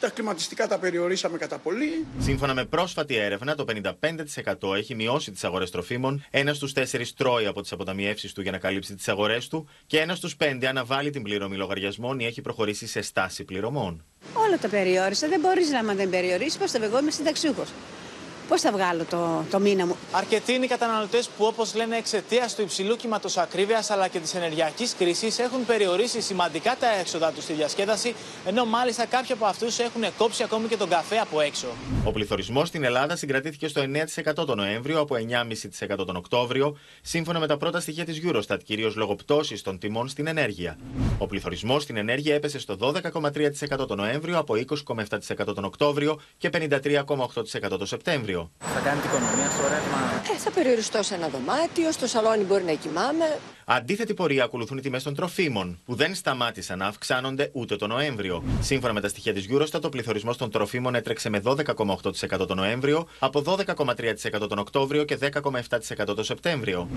[0.00, 2.06] Τα κλιματιστικά τα περιορίσαμε κατά πολύ.
[2.18, 7.46] Σύμφωνα με πρόσφατη έρευνα, το 55% έχει μειώσει τις αγορές τροφίμων, ένας στους τέσσερις τρώει
[7.46, 11.10] από τις αποταμιεύσεις του για να καλύψει τις αγορές του και ένας στους πέντε αναβάλει
[11.10, 14.04] την πληρωμή λογαριασμών ή έχει προχωρήσει σε στάση πληρωμών.
[14.34, 15.28] Όλα τα περιόρισα.
[15.28, 16.58] Δεν μπορείς να δεν περιορίσει.
[16.58, 17.68] Πώς θα εγώ είμαι συνταξιούχος.
[18.50, 22.54] Πώς θα βγάλω το, το μήνα μου; Αρκετοί είναι οι καταναλωτές που, όπως λένε, εξαιτίας
[22.54, 27.44] του υψηλού κύματος ακρίβειας αλλά και της ενεργειακής κρίσης, έχουν περιορίσει σημαντικά τα έξοδα τους
[27.44, 28.14] στη διασκέδαση,
[28.46, 31.66] ενώ μάλιστα κάποιοι από αυτούς έχουν κόψει ακόμη και τον καφέ από έξω.
[32.04, 33.82] Ο πληθωρισμός στην Ελλάδα συγκρατήθηκε στο
[34.34, 35.14] 9% τον Νοέμβριο από
[35.90, 40.08] 9,5% τον Οκτώβριο, σύμφωνα με τα πρώτα στοιχεία της Eurostat, κυρίως λόγω πτώσης των τιμών
[40.08, 40.78] στην ενέργεια.
[41.18, 47.68] Ο πληθωρισμός στην ενέργεια έπεσε στο 12,3% τον Νοέμβριο από 20,7% τον Οκτώβριο και 53,8%
[47.68, 48.39] τον Σεπτέμβριο.
[48.58, 49.98] Θα κάνετε οικονομία στο ρεύμα;
[50.34, 53.38] Ε, θα περιοριστώ σε ένα δωμάτιο, στο σαλόνι μπορεί να κοιμάμαι.
[53.64, 58.42] Αντίθετη πορεία ακολουθούν οι τιμές των τροφίμων, που δεν σταμάτησαν να αυξάνονται ούτε τον Νοέμβριο.
[58.60, 63.06] Σύμφωνα με τα στοιχεία της Eurostat, ο πληθωρισμός των τροφίμων έτρεξε με 12,8% τον Νοέμβριο,
[63.18, 66.88] από 12,3% τον Οκτώβριο και 10,7% τον Σεπτέμβριο.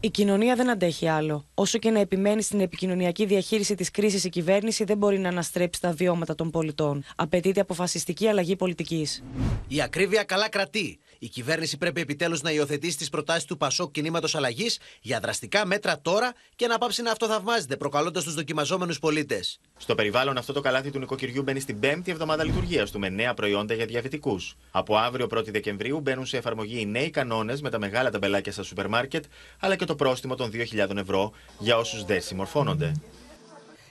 [0.00, 1.44] Η κοινωνία δεν αντέχει άλλο.
[1.54, 5.80] Όσο και να επιμένει στην επικοινωνιακή διαχείριση της κρίσης, η κυβέρνηση δεν μπορεί να αναστρέψει
[5.80, 7.04] τα βιώματα των πολιτών.
[7.16, 9.22] Απαιτείται αποφασιστική αλλαγή πολιτικής.
[9.68, 10.98] Η ακρίβεια καλά κρατεί.
[11.18, 16.00] Η κυβέρνηση πρέπει επιτέλους να υιοθετήσει τις προτάσεις του Πασόκ Κινήματος Αλλαγής για δραστικά μέτρα
[16.00, 19.60] τώρα και να πάψει να αυτοθαυμάζεται, προκαλώντας τους δοκιμαζόμενους πολίτες.
[19.76, 23.34] Στο περιβάλλον αυτό το καλάθι του νοικοκυριού μπαίνει στην πέμπτη εβδομάδα λειτουργίας του με νέα
[23.34, 24.56] προϊόντα για διαβητικούς.
[24.70, 28.62] Από αύριο 1η Δεκεμβρίου μπαίνουν σε εφαρμογή οι νέοι κανόνες με τα μεγάλα ταμπελάκια στα
[28.62, 29.24] σούπερ μάρκετ,
[29.60, 32.92] αλλά και το πρόστιμο των 2.000 ευρώ για όσους δεν συμμορφώνονται.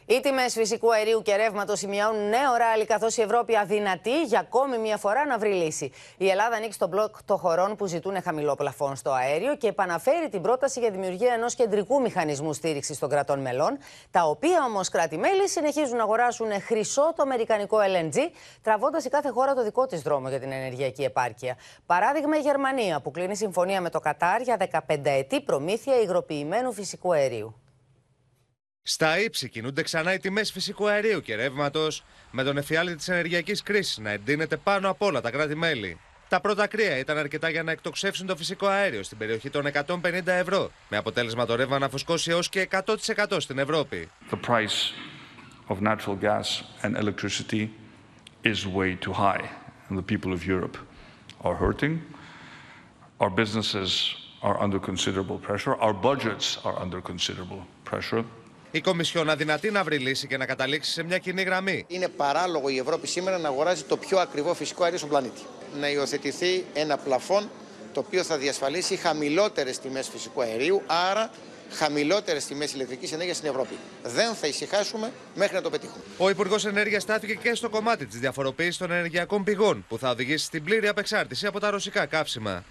[0.08, 4.78] Οι τιμές φυσικού αερίου και ρεύματος σημειώνουν νέο ράλι, καθώς η Ευρώπη αδυνατεί για ακόμη
[4.78, 5.92] μία φορά να βρει λύση.
[6.18, 10.30] Η Ελλάδα ανοίξει στον μπλοκ των χωρών που ζητούν χαμηλό πλαφόν στο αέριο και επαναφέρει
[10.30, 13.78] την πρόταση για δημιουργία ενός κεντρικού μηχανισμού στήριξης των κρατών μελών,
[14.12, 18.18] τα οποία όμως κράτη-μέλη συνεχίζουν να αγοράσουν χρυσό το αμερικανικό LNG,
[18.62, 21.58] τραβώντας η κάθε χώρα το δικό της δρόμο για την ενεργειακή επάρκεια.
[21.86, 27.14] Παράδειγμα, η Γερμανία, που κλείνει συμφωνία με το Κατάρ για 15 ετή προμήθεια υγροποιημένου φυσικού
[27.14, 27.56] αερίου.
[28.88, 33.64] Στα ύψη κινούνται ξανά οι τιμές φυσικού αερίου και ρεύματος, με τον εφιάλτη της ενεργειακής
[33.64, 36.00] κρίσης να εντείνεται πάνω απ' όλα τα κράτη-μέλη.
[36.30, 40.22] Τα πρώτα κρύα ήταν αρκετά για να εκτοξεύσουν το φυσικό αέριο στην περιοχή των 150
[40.26, 44.10] ευρώ, με αποτέλεσμα το ρεύμα να φουσκώσει έως και 100% στην Ευρώπη.
[44.32, 44.94] The price
[45.68, 47.70] of natural gas and electricity
[48.44, 49.50] is way too high,
[49.90, 50.78] and the people of Europe
[51.42, 52.00] are hurting.
[53.18, 53.90] Our businesses
[54.42, 55.74] are under considerable pressure.
[55.86, 58.24] Our budgets are under considerable pressure.
[58.76, 61.86] Η Κομισιόν αδυνατεί να βρει λύση και να καταλήξει σε μια κοινή γραμμή.
[61.88, 65.42] Είναι παράλογο η Ευρώπη σήμερα να αγοράζει το πιο ακριβό φυσικό αέριο στον πλανήτη.
[65.80, 67.50] Να υιοθετηθεί ένα πλαφόν
[67.94, 71.30] το οποίο θα διασφαλίσει χαμηλότερες τιμές φυσικού αερίου, άρα
[71.72, 73.78] χαμηλότερες τιμές ηλεκτρικής ενέργειας στην Ευρώπη.
[74.04, 76.04] Δεν θα ησυχάσουμε μέχρι να το πετύχουμε.
[76.18, 80.46] Ο Υπουργός Ενέργειας στάθηκε και στο κομμάτι της διαφοροποίησης των ενεργειακών πηγών, που θα οδηγήσει
[80.46, 82.64] στην πλήρη απεξάρτηση από τα ρωσικά καύσιμα.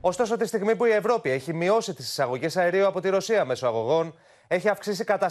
[0.00, 3.66] Ωστόσο, τη στιγμή που η Ευρώπη έχει μειώσει τις εισαγωγές αερίου από τη Ρωσία μέσω
[3.66, 4.14] αγωγών,
[4.48, 5.30] έχει αυξήσει κατά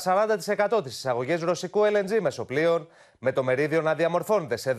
[0.78, 2.88] 40% τις εισαγωγές ρωσικού LNG μεσοπλοίων,
[3.20, 4.76] με το μερίδιο να διαμορφώνεται σε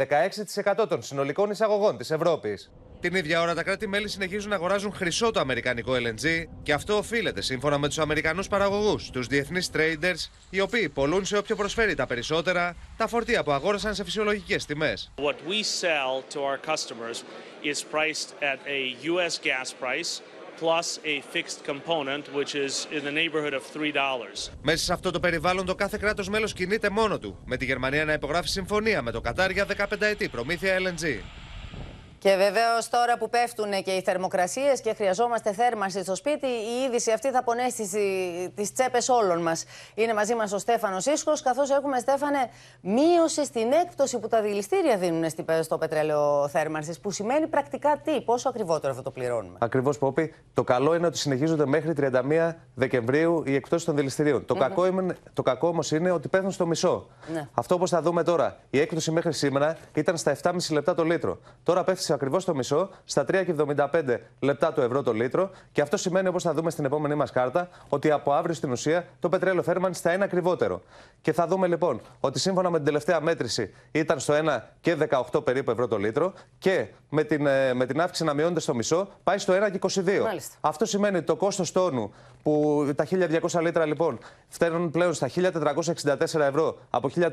[0.74, 2.70] 16% των συνολικών εισαγωγών της Ευρώπης.
[3.00, 7.42] Την ίδια ώρα τα κράτη-μέλη συνεχίζουν να αγοράζουν χρυσό το αμερικανικό LNG και αυτό οφείλεται
[7.42, 12.06] σύμφωνα με τους Αμερικανούς παραγωγούς, τους διεθνείς traders, οι οποίοι πολλούν σε όποιο προσφέρει τα
[12.06, 15.10] περισσότερα τα φορτία που αγόρασαν σε φυσιολογικές τιμές.
[15.16, 17.22] What we sell to our customers
[17.62, 18.80] is priced at a
[19.12, 20.22] US gas price
[20.60, 24.50] plus a fixed component, which is in the neighborhood of $3.
[24.62, 28.04] Μέσα σε αυτό το περιβάλλον το κάθε κράτος μέλος κινείται μόνο του, με τη Γερμανία
[28.04, 31.22] να υπογράφει συμφωνία με το Κατάρ για 15 ετή προμήθεια LNG.
[32.18, 37.10] Και βεβαίως τώρα που πέφτουν και οι θερμοκρασίες και χρειαζόμαστε θέρμανση στο σπίτι, η είδηση
[37.12, 37.82] αυτή θα πονέσει
[38.54, 39.64] τις τσέπες όλων μας.
[39.94, 42.38] Είναι μαζί μας ο Στέφανος Ίσχος, καθώς έχουμε, Στέφανε,
[42.80, 45.24] μείωση στην έκπτωση που τα δηληστήρια δίνουν
[45.62, 47.00] στο πετρέλαιο θέρμανσης.
[47.00, 49.58] Που σημαίνει πρακτικά τι, πόσο ακριβότερο αυτό το πληρώνουμε.
[49.60, 50.34] Ακριβώς, Πόπη.
[50.54, 54.44] Το καλό είναι ότι συνεχίζονται μέχρι 31 Δεκεμβρίου οι εκπτώσεις των δηληστηρίων.
[54.44, 54.60] Το, mm -hmm.
[54.60, 57.06] κακό, είναι, το κακό όμως είναι ότι πέφτουν στο μισό.
[57.32, 57.48] Ναι.
[57.52, 58.56] Αυτό όπως θα δούμε τώρα.
[58.70, 61.38] Η έκπτωση μέχρι σήμερα ήταν στα 7,5 λεπτά το λίτρο.
[61.62, 65.50] Τώρα πέφτει ακριβώς το μισό, στα 3,75 λεπτά το ευρώ το λίτρο.
[65.72, 69.04] Και αυτό σημαίνει, όπως θα δούμε στην επόμενή μας κάρτα, ότι από αύριο στην ουσία
[69.20, 70.82] το πετρέλαιο θέρμανση θα είναι ακριβότερο.
[71.20, 74.96] Και θα δούμε λοιπόν ότι σύμφωνα με την τελευταία μέτρηση ήταν στο 1 και
[75.32, 77.42] 18 περίπου ευρώ το λίτρο και με την,
[77.74, 80.22] με την αύξηση να μειώνεται στο μισό πάει στο 1 και 22.
[80.22, 80.56] Μάλιστα.
[80.60, 82.12] Αυτό σημαίνει ότι το κόστος τόνου
[82.48, 83.06] που τα
[83.50, 87.24] 1.200 λίτρα λοιπόν φταίνουν πλέον στα 1.464 ευρώ από 1.419,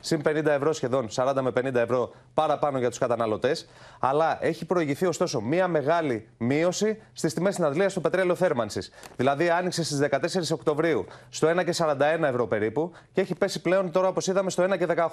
[0.00, 3.68] συν 50 ευρώ σχεδόν, 40 με 50 ευρώ παραπάνω για τους καταναλωτές.
[4.00, 8.90] Αλλά έχει προηγηθεί ωστόσο μία μεγάλη μείωση στις τιμές στην Αντλία στο πετρέλαιο θέρμανσης.
[9.16, 14.26] Δηλαδή άνοιξε στις 14 Οκτωβρίου στο 1,41 ευρώ περίπου και έχει πέσει πλέον τώρα, όπως
[14.26, 14.66] είδαμε, στο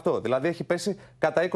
[0.03, 0.23] 1,18.
[0.23, 1.49] Δηλαδή έχει πέσει κατά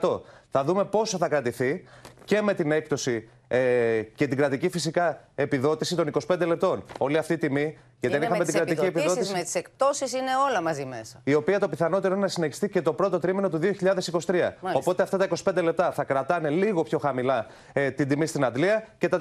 [0.00, 0.20] 20%.
[0.50, 1.84] Θα δούμε πόσο θα κρατηθεί
[2.24, 6.84] και με την έκπτωση ε, και την κρατική φυσικά επιδότηση των 25 λεπτών.
[6.98, 9.36] Όλη αυτή η τιμή, γιατί είναι δεν είχαμε με την τις κρατική επιδοτήσεις, επιδότηση.
[9.36, 11.20] Με τις εκπτώσεις είναι όλα μαζί μέσα.
[11.24, 13.58] Η οποία το πιθανότερο είναι να συνεχιστεί και το πρώτο τρίμηνο του
[14.26, 14.50] 2023.
[14.72, 18.86] Οπότε αυτά τα 25 λεπτά θα κρατάνε λίγο πιο χαμηλά ε, την τιμή στην Αντλία
[18.98, 19.18] και τα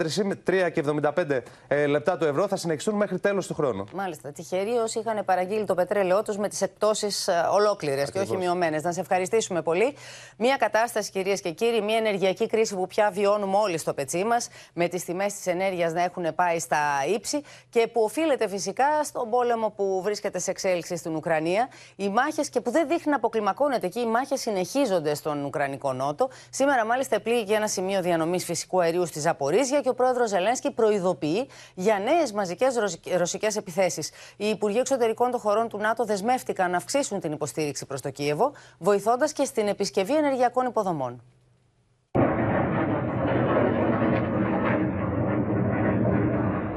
[0.48, 3.84] 3,75 ε, λεπτά του ευρώ θα συνεχιστούν μέχρι τέλος του χρόνου.
[3.94, 4.32] Μάλιστα.
[4.32, 8.84] Τυχεροί όσοι είχαν παραγγείλει το πετρέλαιό τους με τις εκπτώσεις ολόκληρες και όχι μειωμένες.
[8.84, 9.96] Να σε ευχαριστήσουμε πολύ.
[10.38, 14.48] Μία κατάσταση, κυρίες και κύριοι, μία ενεργειακή κρίση που πια βιώνουμε όλοι στο πετσί μας,
[14.74, 16.78] με τις τιμές της ενέργειας να έχουν πάει στα
[17.16, 18.73] ύψη και που οφείλεται φυσικά
[19.04, 21.68] στον πόλεμο που βρίσκεται σε εξέλιξη στην Ουκρανία.
[21.96, 26.30] Οι μάχες και που δεν δείχνει να αποκλιμακώνεται εκεί, οι μάχες συνεχίζονται στον Ουκρανικό Νότο.
[26.50, 30.72] Σήμερα, μάλιστα, πλήγει και ένα σημείο διανομής φυσικού αερίου στη Ζαπορίζια και ο πρόεδρος Ζελένσκι
[30.72, 32.76] προειδοποιεί για νέες μαζικές
[33.18, 34.12] ρωσικές επιθέσεις.
[34.38, 38.52] Οι Υπουργοί Εξωτερικών των χωρών του ΝΑΤΟ δεσμεύτηκαν να αυξήσουν την υποστήριξη προς το Κίεβο,
[38.78, 41.22] βοηθώντας και στην επισκευή ενεργειακών υποδομών.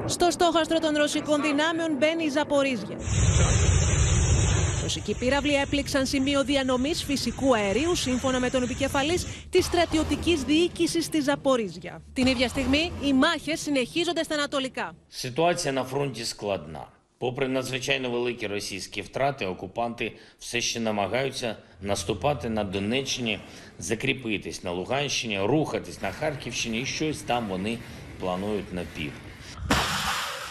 [0.06, 2.98] Στο στόχαστρο των ρωσικών δυνάμεων μπαίνει η Ζαπορίζια.
[4.82, 9.20] Ρωσικοί πύραυλοι έπληξαν σημείο διανομή φυσικού αερίου σύμφωνα με τον επικεφαλή
[9.50, 12.02] τη στρατιωτική διοίκηση τη Ζαπορίζια.
[12.14, 14.96] Την ίδια στιγμή, οι μάχε συνεχίζονται στα ανατολικά.
[15.08, 16.88] Ситуація на фронті складна.
[17.22, 23.40] Попри надзвичайно великі російські втрати, окупанти все ще намагаються наступати на Донеччині,
[23.80, 27.78] закріпитись на Луганщині, рухатись на Харківщині, і щось там вони
[28.20, 29.25] планують на півдні.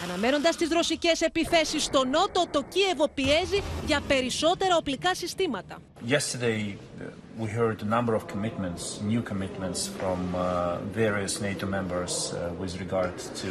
[0.04, 5.78] Αναμένοντα τι ρωσικέ επιθέσει στο Νότο, το Κίεβο πιέζει για περισσότερα οπλικά συστήματα.
[6.08, 12.12] Yesterday, uh, we heard a number of commitments, new commitments from uh, various NATO members
[12.32, 13.50] uh, with regard to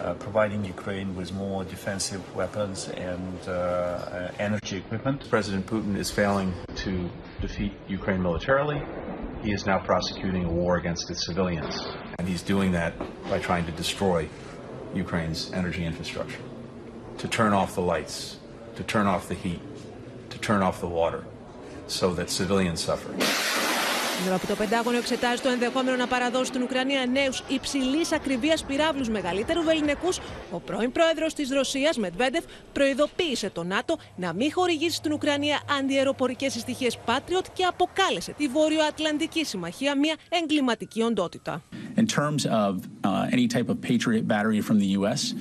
[0.00, 5.18] uh, providing Ukraine with more defensive weapons and uh, uh, energy equipment.
[5.28, 6.50] President Putin is failing
[6.84, 6.92] to
[7.40, 8.80] defeat Ukraine militarily.
[9.46, 11.74] He is now prosecuting a war against its civilians.
[12.18, 12.92] And he's doing that
[13.32, 14.28] by trying to destroy
[14.94, 16.42] Ukraine's energy infrastructure,
[17.18, 18.38] to turn off the lights,
[18.76, 19.60] to turn off the heat,
[20.30, 21.24] to turn off the water,
[21.86, 23.69] so that civilians suffer.
[24.26, 29.08] Ενώ από το Πεντάγωνο εξετάζει το ενδεχόμενο να παραδώσει στην Ουκρανία νέους υψηλής ακριβίας πυράβλους
[29.08, 30.08] μεγαλύτερου βεληνικού,
[30.50, 36.52] ο πρώην πρόεδρος της Ρωσίας, Μετβέντεφ, προειδοποίησε το ΝΑΤΟ να μην χορηγήσει στην Ουκρανία αντιεροπορικές
[36.52, 41.62] συστοιχίε Patriot και αποκάλεσε τη Βόρειο-Ατλαντική Συμμαχία μια εγκληματική οντότητα.
[41.96, 42.72] In terms of
[43.04, 45.34] uh, any type of Patriot battery from the U.S.,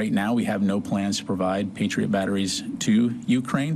[0.00, 2.52] right now we have no plans to provide Patriot batteries
[2.86, 2.92] to
[3.40, 3.74] Ukraine.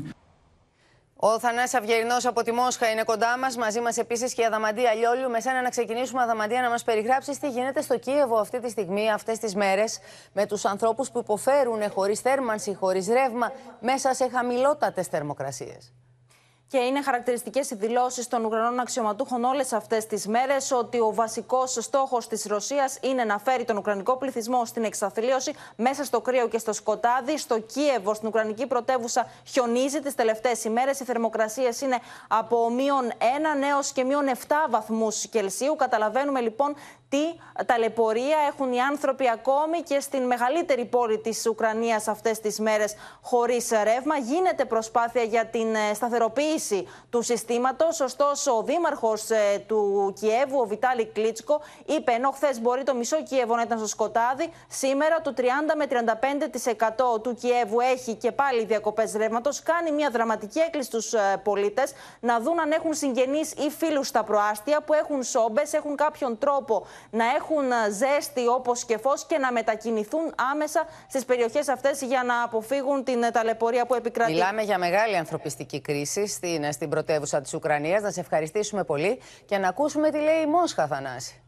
[1.22, 3.56] Ο Θανάσης Αυγερινός από τη Μόσχα είναι κοντά μας.
[3.56, 5.30] Μαζί μας επίσης και η Αδαμαντία Λιόλιου.
[5.30, 9.12] Με σένα να ξεκινήσουμε, Αδαμαντία, να μας περιγράψεις τι γίνεται στο Κίεβο αυτή τη στιγμή,
[9.12, 9.98] αυτές τις μέρες,
[10.32, 15.92] με τους ανθρώπους που υποφέρουν χωρίς θέρμανση, χωρίς ρεύμα, μέσα σε χαμηλότατες θερμοκρασίες.
[16.70, 21.78] Και είναι χαρακτηριστικές οι δηλώσεις των Ουκρανών αξιωματούχων όλες αυτές τις μέρες ότι ο βασικός
[21.80, 26.58] στόχος της Ρωσίας είναι να φέρει τον Ουκρανικό πληθυσμό στην εξαθλίωση μέσα στο κρύο και
[26.58, 27.38] στο σκοτάδι.
[27.38, 31.00] Στο Κίεβο, στην Ουκρανική πρωτεύουσα, χιονίζει τις τελευταίες ημέρες.
[31.00, 34.32] Οι θερμοκρασίες είναι από μείον 1 έως και μείον 7
[34.68, 35.76] βαθμούς Κελσίου.
[35.76, 36.74] Καταλαβαίνουμε λοιπόν
[37.10, 42.94] τι ταλαιπωρία έχουν οι άνθρωποι ακόμη και στην μεγαλύτερη πόλη της Ουκρανίας αυτές τις μέρες
[43.22, 44.16] χωρίς ρεύμα.
[44.16, 48.00] Γίνεται προσπάθεια για την ε, σταθεροποίηση του συστήματος.
[48.00, 53.22] Ωστόσο, ο δήμαρχος ε, του Κιέβου, ο Βιτάλη Κλίτσκο, είπε ενώ χθες μπορεί το μισό
[53.22, 55.42] Κιέβο να ήταν στο σκοτάδι, σήμερα το 30
[55.76, 55.86] με
[57.16, 59.62] 35% του Κιέβου έχει και πάλι διακοπές ρεύματος.
[59.62, 64.24] Κάνει μια δραματική έκκληση στους ε, πολίτες να δουν αν έχουν συγγενείς ή φίλους στα
[64.24, 69.52] προάστια που έχουν σόμπες, έχουν κάποιον τρόπο να έχουν ζέστη όπως και φως και να
[69.52, 74.32] μετακινηθούν άμεσα στις περιοχές αυτές για να αποφύγουν την ταλαιπωρία που επικρατεί.
[74.32, 78.02] Μιλάμε για μεγάλη ανθρωπιστική κρίση στην, στην πρωτεύουσα της Ουκρανίας.
[78.02, 81.42] Να σε ευχαριστήσουμε πολύ και να ακούσουμε τι λέει η Μόσχα, Θανάση.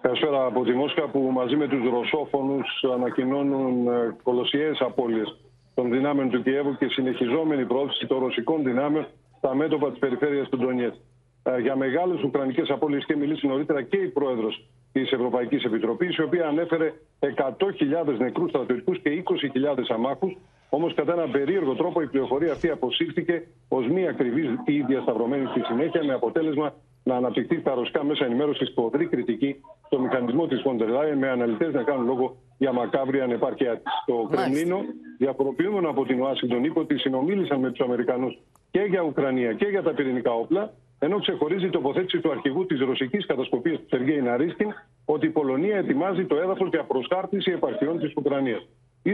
[0.00, 5.36] Καλησπέρα από τη Μόσχα που μαζί με τους ρωσόφωνους ανακοινώνουν ε, κολοσιαίες απώλειες
[5.74, 9.06] των δυνάμεων του Κιέβου και συνεχιζόμενη πρόθεση των ρωσικών δυνάμεων
[9.38, 10.94] στα μέτωπα της περιφέρειας του Ντονιέτ.
[11.48, 16.22] Ε, για μεγάλες ουκρανικές απώλειες και μιλήσει νωρίτερα και η πρόεδρος της Ευρωπαϊκής Επιτροπής, η
[16.22, 20.36] οποία ανέφερε 100.000 νεκρούς στρατιωτικούς και 20.000 αμάχους.
[20.68, 25.60] Όμως κατά έναν περίεργο τρόπο η πληροφορία αυτή αποσύρθηκε ως μη ακριβής ή διασταυρωμένη στη
[25.60, 29.56] συνέχεια με αποτέλεσμα να αναπτυχθεί στα ρωσικά μέσα ενημέρωσης σφοδρή κριτική
[29.86, 33.92] στο μηχανισμό της Φοντερ με αναλυτές να κάνουν λόγο για μακάβρια ανεπάρκεια της.
[34.06, 34.78] Το Κρεμλίνο,
[35.18, 38.38] διαφοροποιούμενο από την Ουάσιγκτον, είπε ότι συνομίλησαν με τους Αμερικανούς
[38.70, 42.80] και για Ουκρανία και για τα πυρηνικά όπλα, ενώ ξεχωρίζει η τοποθέτηση του αρχηγού της
[42.80, 44.72] ρωσικής κατασκοπίας του Σεργέη Ναρίσκιν
[45.04, 48.66] ότι η Πολωνία ετοιμάζει το έδαφος για προσκάρτηση επαρχιών της Ουκρανίας.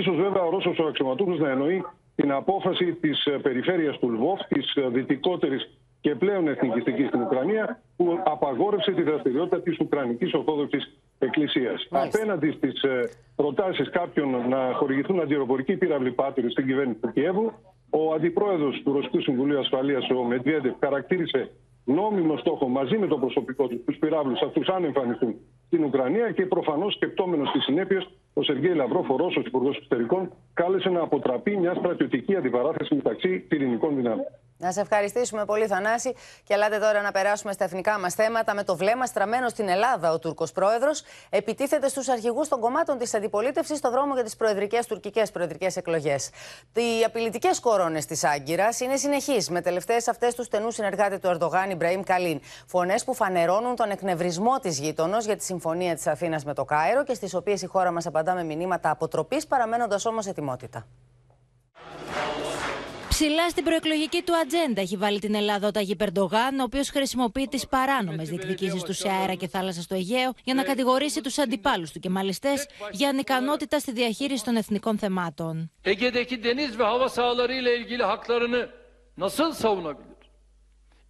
[0.03, 4.75] σω βέβαια ο Ρώσος ο αξιωματούχος να εννοεί την απόφαση της περιφέρειας του Λβόφ, της
[4.93, 11.87] δυτικότερης και πλέον εθνικιστικής στην Ουκρανία, που απαγόρευσε τη δραστηριότητα της Ουκρανικής Ορθόδοξης Εκκλησίας.
[11.91, 17.53] Απέναντι στις ε, προτάσεις κάποιων να χορηγηθούν αντιεροπορικοί πύραυλοι πάτηροι στην κυβέρνηση του Κιέβου,
[17.91, 21.51] ο αντιπρόεδρος του Ρωσικού Συμβουλίου Ασφαλείας, ο Μετβέντεφ, χαρακτήρισε
[21.85, 25.35] νόμιμο στόχο μαζί με το προσωπικό τους τους πυράβλους αυτούς αν εμφανιστούν
[25.67, 30.89] στην Ουκρανία και προφανώς σκεπτόμενος τι συνέπειες, ο Σεργέη Λαυρόφ, ο Ρώσο Υπουργός Εξωτερικών, κάλεσε
[30.89, 34.27] να αποτραπεί μια στρατιωτική αντιπαράθεση μεταξύ πυρηνικών δυνάμεων.
[34.57, 36.15] Να σε ευχαριστήσουμε πολύ, Θανάση.
[36.45, 38.55] Και ελάτε τώρα να περάσουμε στα εθνικά μας θέματα.
[38.55, 43.15] Με το βλέμμα στραμμένο στην Ελλάδα, ο Τούρκος πρόεδρος επιτίθεται στους αρχηγούς των κομμάτων της
[43.15, 46.31] αντιπολίτευσης στο δρόμο για τις προεδρικές τουρκικές προεδρικές εκλογές.
[46.75, 51.71] Οι απειλητικές κορώνες της Άγκυρας είναι συνεχείς, με τελευταίες αυτές τους στενούς συνεργάτη του Ερντογάν,
[51.71, 52.41] Ιμπραήμ Καλίν.
[52.67, 57.05] Φωνές που φανερώνουν τον εκνευρισμό της γείτονος για τη συμφωνία της Αθήνας με το Κάιρο
[57.05, 60.87] και στις οποίες η χώρα μας απαντά με μηνύματα αποτροπής, παραμένοντας όμως ετοιμότητα.
[63.09, 67.49] Ψηλά στην προεκλογική του ατζέντα έχει βάλει την Ελλάδα ο Ταγί Περντογάν, ο οποίος χρησιμοποιεί
[67.49, 71.91] τις παράνομες διεκδικήσεις του σε αέρα και θάλασσα στο Αιγαίο για να κατηγορήσει τους αντιπάλους
[71.93, 72.49] του και μάλιστέ
[72.91, 75.71] για ανικανότητα στη διαχείριση των εθνικών θεμάτων.
[75.85, 78.69] Ege'deki deniz ve hava sahaları ile ilgili haklarını
[79.17, 80.17] nasıl savunabilir?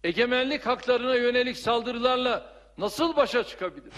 [0.03, 2.45] Egemenlik haklarına yönelik saldırılarla
[2.77, 3.91] nasıl başa çıkabilir?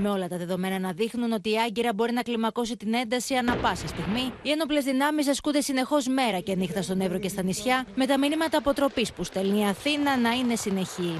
[0.00, 3.54] Με όλα τα δεδομένα να δείχνουν ότι η Άγκυρα μπορεί να κλιμακώσει την ένταση ανα
[3.56, 7.86] πάσα στιγμή, οι ένοπλες δυνάμεις ασκούνται συνεχώς μέρα και νύχτα στον Εύρο και στα νησιά,
[7.94, 11.12] με τα μηνύματα αποτροπής που στέλνει η Αθήνα να είναι συνεχή.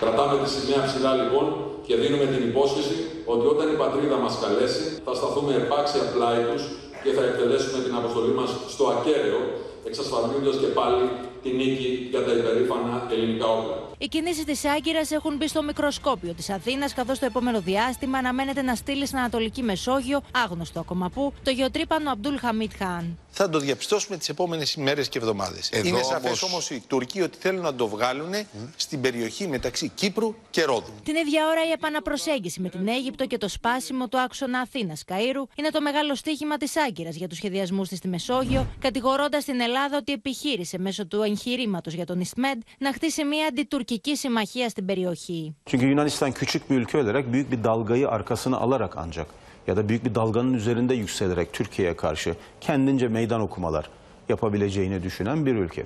[0.00, 1.46] Κρατάμε τη σημαία ψηλά λοιπόν
[1.86, 2.96] και δίνουμε την υπόσχεση
[3.32, 6.62] ότι όταν η πατρίδα μας καλέσει θα σταθούμε επάξια πλάι τους
[7.02, 9.40] και θα εκτελέσουμε την αποστολή μας στο ακέραιο,
[9.88, 11.04] εξασφαλίζοντας και πάλι
[11.42, 13.86] τη νίκη για τα υπερήφανα ελληνικά όπλα.
[14.00, 18.62] Οι κινήσεις της Άγκυρας έχουν μπει στο μικροσκόπιο της Αθήνας, καθώς το επόμενο διάστημα αναμένεται
[18.62, 23.18] να στείλει στην Ανατολική Μεσόγειο, άγνωστο ακόμα πού, το γεωτρύπανο Αμπτούλ Χαμίτ Χάν.
[23.30, 25.70] Θα το διαπιστώσουμε τις επόμενες ημέρες και εβδομάδες.
[25.84, 28.34] Είναι σαφές όμω οι Τουρκοί ότι θέλουν να το βγάλουν
[28.76, 30.92] στην περιοχή μεταξύ Κύπρου και Ρόδου.
[31.04, 35.68] Την ίδια ώρα η επαναπροσέγγιση με την Αίγυπτο και το σπάσιμο του άξονα Αθήνα-Καΐρου είναι
[35.72, 40.12] το μεγάλο στίχημα της Άγκυρας για τους σχεδιασμούς της στη Μεσόγειο, κατηγορώντας την Ελλάδα ότι
[40.12, 45.55] επιχείρησε μέσω του εγχειρήματο για τον Ισμέντ να χτίσει μια αντιτουρκική συμμαχία στην περιοχή.
[45.65, 49.27] Çünkü Yunanistan küçük bir ülke olarak büyük bir dalgayı arkasına alarak ancak
[49.67, 53.89] ya da büyük bir dalganın üzerinde yükselerek Türkiye'ye karşı kendince meydan okumalar
[54.29, 55.85] yapabileceğini düşünen bir ülke.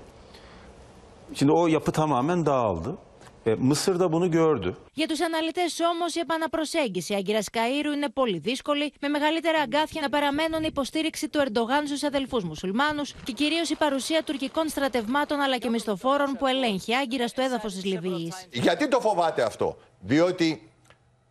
[1.34, 2.95] Şimdi o yapı tamamen dağıldı.
[3.44, 4.76] Ε, Μısır da bunu gördü.
[4.92, 10.09] Για τους αναλυτές όμως, η επαναπροσέγγιση Άγκυρα Καΐρου είναι πολύ δύσκολη, με μεγαλύτερα αγκάθια να
[10.09, 15.59] παραμένουν η υποστήριξη του Ερντογάν στους αδελφούς μουσουλμάνους και κυρίως η παρουσία τουρκικών στρατευμάτων αλλά
[15.59, 18.46] και μισθοφόρων που ελέγχει Άγκυρα στο έδαφος της Λιβύης.
[18.52, 20.72] Γιατί το φοβάται αυτό, Διότι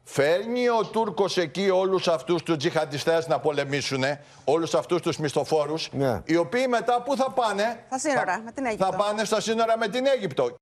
[0.04, 4.04] Φέρνει ο Τούρκος εκεί όλους αυτούς τους τζιχαντιστές να πολεμήσουν,
[4.44, 6.22] όλους αυτούς τους μισθοφόρους, ναι.
[6.26, 8.86] οι οποίοι μετά πού θα πάνε, στα σύνορα, θα, με την Αίγυπτο.
[8.86, 10.56] θα πάνε στα σύνορα με την Αίγυπτο.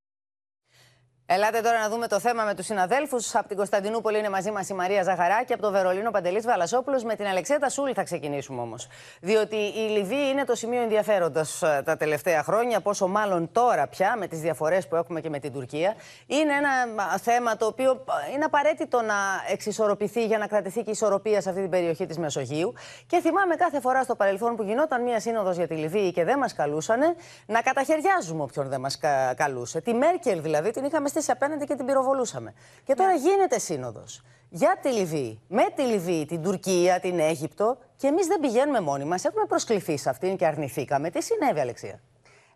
[1.32, 3.36] Ελάτε τώρα να δούμε το θέμα με τους συναδέλφους.
[3.36, 7.04] Από την Κωνσταντινούπολη είναι μαζί μας η Μαρία Ζαχαράκη, από το Βερολίνο Παντελής Βαλασόπουλος.
[7.04, 8.88] Με την Αλεξέτα Σούλη θα ξεκινήσουμε όμως.
[9.22, 14.16] Διότι η Λιβύη είναι το σημείο ενδιαφέροντα ε, τα τελευταία χρόνια, πόσο μάλλον τώρα πια
[14.18, 15.96] με τις διαφορές που έχουμε και με την Τουρκία.
[16.28, 19.16] Είναι ένα θέμα το οποίο ε, είναι απαραίτητο να
[19.52, 22.74] εξισορροπηθεί για να κρατηθεί και η ισορροπία σε αυτή την περιοχή της Μεσογείου.
[23.08, 26.38] Και θυμάμαι κάθε φορά στο παρελθόν που γινόταν μία σύνοδος για τη Λιβύη και δεν
[26.38, 27.00] μας καλούσαν,
[27.46, 29.00] να καταχαιριάζουμε όποιον δεν μας
[29.36, 29.82] καλούσε.
[29.82, 32.54] Τη Μέρκελ δηλαδή την είχαμε στήσει απέναντι και την πυροβολούσαμε.
[32.84, 33.18] Και τώρα ναι.
[33.18, 38.40] γίνεται σύνοδος για τη Λιβύη, με τη Λιβύη, την Τουρκία, την Αίγυπτο και εμείς δεν
[38.40, 39.26] πηγαίνουμε μόνοι μας.
[39.26, 41.10] Έχουμε προσκληθεί σε αυτήν και αρνηθήκαμε.
[41.10, 42.00] Τι συνέβη, Αλεξία;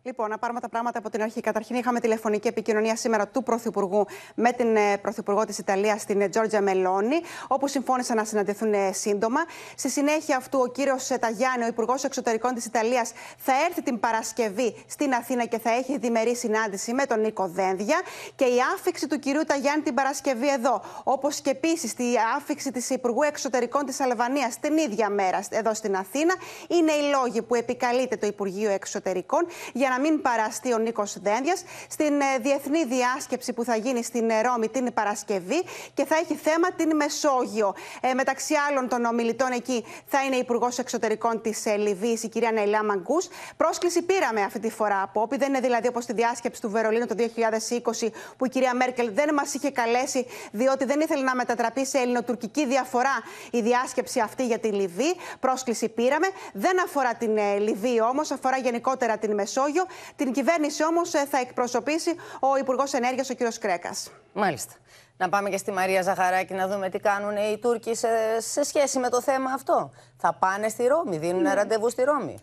[0.05, 1.41] Λοιπόν, να πάρουμε τα πράγματα από την αρχή.
[1.41, 6.29] Καταρχήν, είχαμε τηλεφωνική επικοινωνία σήμερα του Πρωθυπουργού με την ε, Πρωθυπουργό της Ιταλίας, την ε,
[6.29, 9.39] Τζόρτζια Μελώνη, όπου συμφώνησαν να συναντηθούν ε, σύντομα.
[9.75, 14.83] Στη συνέχεια αυτού, ο κύριος Ταγιάννη, ο Υπουργός Εξωτερικών της Ιταλίας, θα έρθει την Παρασκευή
[14.87, 18.01] στην Αθήνα και θα έχει διμερή συνάντηση με τον Νίκο Δένδια.
[18.35, 22.89] Και η άφηξη του κυρίου Ταγιάννη την Παρασκευή εδώ, όπως και επίσης η άφηξη της
[22.89, 26.33] Υπουργού Εξωτερικών της Αλβανίας την ίδια μέρα εδώ στην Αθήνα,
[26.67, 31.63] είναι οι λόγοι που επικαλείται το Υπουργείο Εξωτερικών για να μην παραστεί ο Νίκος Δένδιας
[31.89, 36.35] στην ε, διεθνή διάσκεψη που θα γίνει στην ε, Ρώμη την Παρασκευή και θα έχει
[36.35, 37.75] θέμα την Μεσόγειο.
[38.01, 42.29] Ε, μεταξύ άλλων των ομιλητών εκεί θα είναι η Υπουργός Εξωτερικών της ε, Λιβύης, η
[42.29, 43.27] κυρία Ναϊλά Μαγκούς.
[43.57, 45.37] Πρόσκληση πήραμε αυτή τη φορά από όπι.
[45.37, 49.33] Δεν είναι δηλαδή όπως τη διάσκεψη του Βερολίνου το 2020 που η κυρία Μέρκελ δεν
[49.33, 53.15] μας είχε καλέσει διότι δεν ήθελε να μετατραπεί σε ελληνοτουρκική διαφορά
[53.51, 55.15] η διάσκεψη αυτή για τη Λιβύη.
[55.39, 56.27] Πρόσκληση πήραμε.
[56.53, 59.82] Δεν αφορά την ε, Λιβύη όμως, αφορά γενικότερα την Μεσόγειο.
[60.15, 63.37] Την κυβέρνηση όμως ε, θα εκπροσωπήσει ο Υπουργός Ενέργειας, ο κ.
[63.59, 64.11] Κρέκας.
[64.33, 64.73] Μάλιστα.
[65.17, 68.07] Να πάμε και στη Μαρία Ζαχαράκη να δούμε τι κάνουν οι Τούρκοι σε,
[68.37, 69.91] σε σχέση με το θέμα αυτό.
[70.17, 71.53] Θα πάνε στη Ρώμη, δίνουν ναι.
[71.53, 72.37] ραντεβού στη Ρώμη.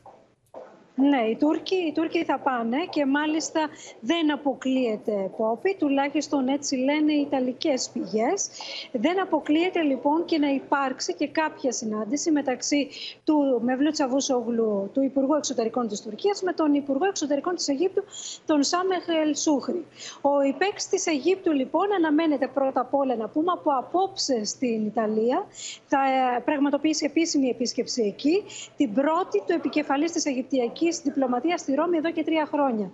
[1.09, 3.69] Ναι, οι Τούρκοι, οι Τούρκοι θα πάνε και μάλιστα
[4.01, 8.49] δεν αποκλείεται πόπη, τουλάχιστον έτσι λένε οι Ιταλικές πηγές.
[8.93, 12.89] Δεν αποκλείεται λοιπόν και να υπάρξει και κάποια συνάντηση μεταξύ
[13.25, 18.03] του Μευλού Τσαβούσογλου, του Υπουργού Εξωτερικών της Τουρκίας, με τον Υπουργό Εξωτερικών της Αιγύπτου,
[18.47, 19.87] τον Σάμεχ Ελσούχρη.
[20.21, 25.47] Ο υπέξ της Αιγύπτου λοιπόν αναμένεται πρώτα απ' όλα να πούμε από απόψε στην Ιταλία.
[25.87, 25.99] Θα
[26.37, 28.45] ε, πραγματοποιήσει επίσημη επίσκεψη εκεί.
[28.77, 32.91] Την πρώτη του επικεφαλής της Αιγυπτιακής διπλωματία στη Ρώμη εδώ και τρία χρόνια.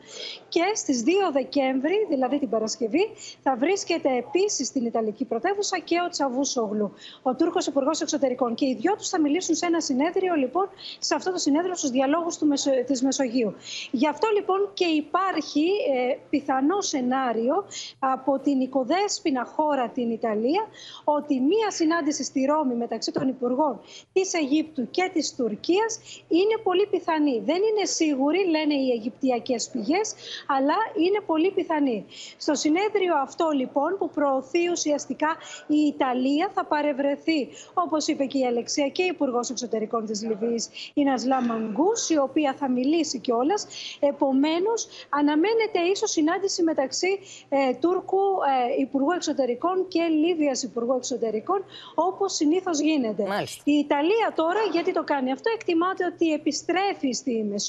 [0.48, 3.10] Και στις 2 Δεκέμβρη, δηλαδή την Παρασκευή,
[3.42, 6.92] θα βρίσκεται επίσης στην Ιταλική πρωτεύουσα και ο Τσαβούσογλου,
[7.22, 8.54] ο Τούρκος Υπουργός Εξωτερικών.
[8.54, 10.68] Και οι δυο τους θα μιλήσουν σε ένα συνέδριο, λοιπόν,
[10.98, 12.70] σε αυτό το συνέδριο στους διαλόγους Μεσο...
[12.86, 13.54] της Μεσογείου.
[13.90, 17.64] Γι' αυτό λοιπόν και υπάρχει ε, πιθανό σενάριο
[17.98, 20.66] από την οικοδέσποινα χώρα την Ιταλία
[21.04, 23.80] ότι μία συνάντηση στη Ρώμη μεταξύ των Υπουργών
[24.12, 27.42] της Αιγύπτου και της Τουρκίας είναι πολύ πιθανή.
[27.44, 30.14] Δεν είναι σίγουροι, λένε οι Αιγυπτιακές πηγές,
[30.46, 30.74] αλλά
[31.04, 32.06] είναι πολύ πιθανή.
[32.36, 38.46] Στο συνέδριο αυτό λοιπόν που προωθεί ουσιαστικά η Ιταλία θα παρευρεθεί, όπως είπε και η
[38.46, 43.66] Αλεξία και η Υπουργός Εξωτερικών της Λιβύης, η Νασλά Μαγκούς, η οποία θα μιλήσει κιόλας.
[44.00, 47.18] Επομένως, αναμένεται ίσως συνάντηση μεταξύ
[47.48, 51.64] ε, Τούρκου ε, Υπουργού Εξωτερικών και Λίβιας Υπουργού Εξωτερικών,
[51.94, 53.22] όπως συνήθως γίνεται.
[53.64, 57.65] Η Ιταλία τώρα, γιατί το κάνει αυτό, εκτιμάται ότι επιστρέφει στη Μεσόγειο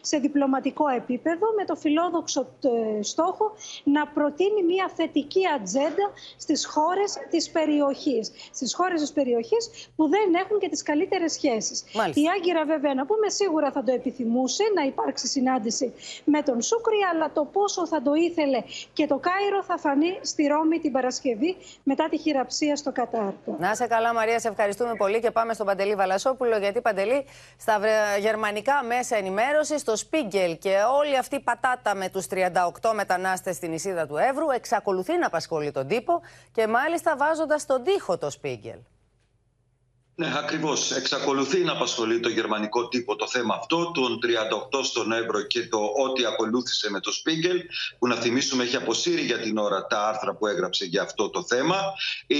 [0.00, 3.52] σε διπλωματικό επίπεδο με το φιλόδοξο ε, στόχο
[3.84, 6.06] να προτείνει μια θετική ατζέντα
[6.36, 8.30] στις χώρες της περιοχής.
[8.54, 11.84] Στις χώρες της περιοχής που δεν έχουν και τις καλύτερες σχέσεις.
[12.14, 15.92] Η Άγκυρα βέβαια να πούμε σίγουρα θα το επιθυμούσε να υπάρξει συνάντηση
[16.24, 18.62] με τον Σούκρι αλλά το πόσο θα το ήθελε
[18.92, 23.32] και το Κάιρο θα φανεί στη Ρώμη την Παρασκευή μετά τη χειραψία στο Κατάρ.
[23.58, 27.26] Να σε καλά Μαρία, σε ευχαριστούμε πολύ και πάμε στον Παντελή Βαλασόπουλο γιατί Παντελή
[27.58, 27.80] στα
[28.20, 33.72] γερμανικά μέσα ενημέρωσης στο Σπίγκελ και όλη αυτή η πατάτα με τους 38 μετανάστες στην
[33.72, 36.20] Ισίδα του Εύρου εξακολουθεί να απασχολεί τον τύπο
[36.52, 38.78] και μάλιστα βάζοντας τον τοίχο το Σπίγκελ.
[40.20, 40.90] Ναι, ακριβώς.
[40.90, 45.78] Εξακολουθεί να απασχολεί το γερμανικό τύπο το θέμα αυτό, τον 38 στον Εύρο και το
[45.78, 47.62] ό,τι ακολούθησε με το Σπίγκελ,
[47.98, 51.42] που να θυμίσουμε έχει αποσύρει για την ώρα τα άρθρα που έγραψε για αυτό το
[51.42, 51.76] θέμα.
[52.26, 52.36] Η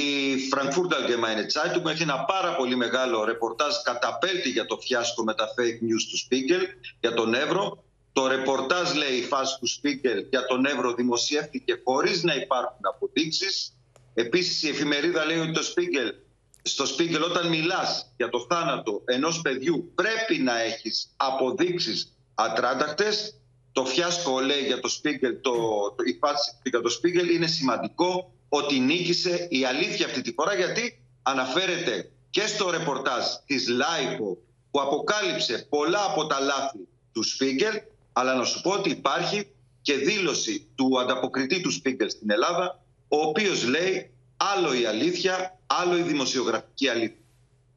[0.53, 5.45] Frankfurt Allgemeine Zeitung έχει ένα πάρα πολύ μεγάλο ρεπορτάζ καταπέλτη για το φιάσκο με τα
[5.45, 6.62] fake news του Σπίγκελ
[7.01, 7.85] για τον Εύρο.
[8.12, 13.74] Το ρεπορτάζ, λέει η φάση του Σπίγκελ για τον Εύρο δημοσιεύτηκε χωρίς να υπάρχουν αποδείξεις.
[14.14, 16.14] Επίσης, η εφημερίδα λέει ότι το Σπίγκελ
[16.63, 23.35] στο Σπίγκελ όταν μιλάς για το θάνατο ενός παιδιού πρέπει να έχεις αποδείξεις ατράντακτες.
[23.73, 25.53] Το φιάσκο λέει για το Σπίγκελ, το,
[25.97, 30.55] το, η φάση για το Σπίγκελ είναι σημαντικό ότι νίκησε η αλήθεια αυτή τη φορά
[30.55, 34.39] γιατί αναφέρεται και στο ρεπορτάζ της Λάιπο
[34.71, 37.81] που αποκάλυψε πολλά από τα λάθη του Σπίγκελ
[38.13, 39.47] αλλά να σου πω ότι υπάρχει
[39.83, 45.97] και δήλωση του ανταποκριτή του Σπίγκελ στην Ελλάδα ο οποίος λέει άλλο η αλήθεια, άλλο
[45.97, 47.16] η δημοσιογραφική αλήθεια.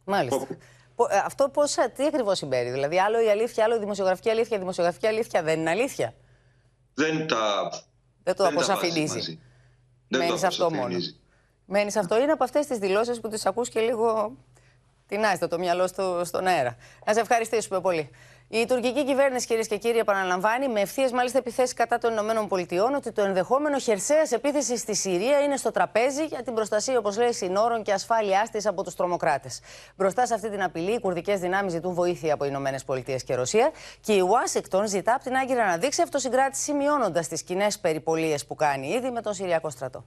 [0.04, 0.48] Μάλιστα.
[1.10, 4.58] Ε, αυτό πώς, ε, τι ακριβώς συμπέρι, δηλαδή άλλο η αλήθεια, άλλο η δημοσιογραφική αλήθεια,
[4.58, 6.14] η δημοσιογραφική αλήθεια δεν είναι αλήθεια;
[6.94, 7.72] Δεν τα
[8.24, 9.40] Δεν το αποσαφηνίζει.
[10.08, 10.98] Μένεις αυτό μόνο.
[11.66, 12.22] Μένεις αυτό.
[12.22, 14.38] Είναι από αυτές τις δηλώσεις που τις ακούς και λίγο
[15.08, 16.78] τεινάζεται το μυαλό στο, στον αέρα.
[17.06, 18.10] Να σε ευχαριστήσουμε πολύ.
[18.56, 23.12] Η τουρκική κυβέρνηση, κυρίες και κύριοι, επαναλαμβάνει με ευθείε μάλιστα επιθέσεις κατά των ΗΠΑ ότι
[23.12, 27.84] το ενδεχόμενο χερσαίας επίθεσης στη Συρία είναι στο τραπέζι για την προστασία, όπως λέει, συνόρων
[27.84, 29.62] και ασφάλειάς της από τους τρομοκράτες.
[29.96, 34.14] Μπροστά σε αυτή την απειλή, οι κουρδικές δυνάμεις ζητούν βοήθεια από ΗΠΑ και Ρωσία και
[34.14, 38.88] η Ουάσιγκτον ζητά από την Άγκυρα να δείξει αυτοσυγκράτηση, μειώνοντας τις κοινές περιπολίες που κάνει
[38.88, 40.06] ήδη με τον Συριακό στρατό.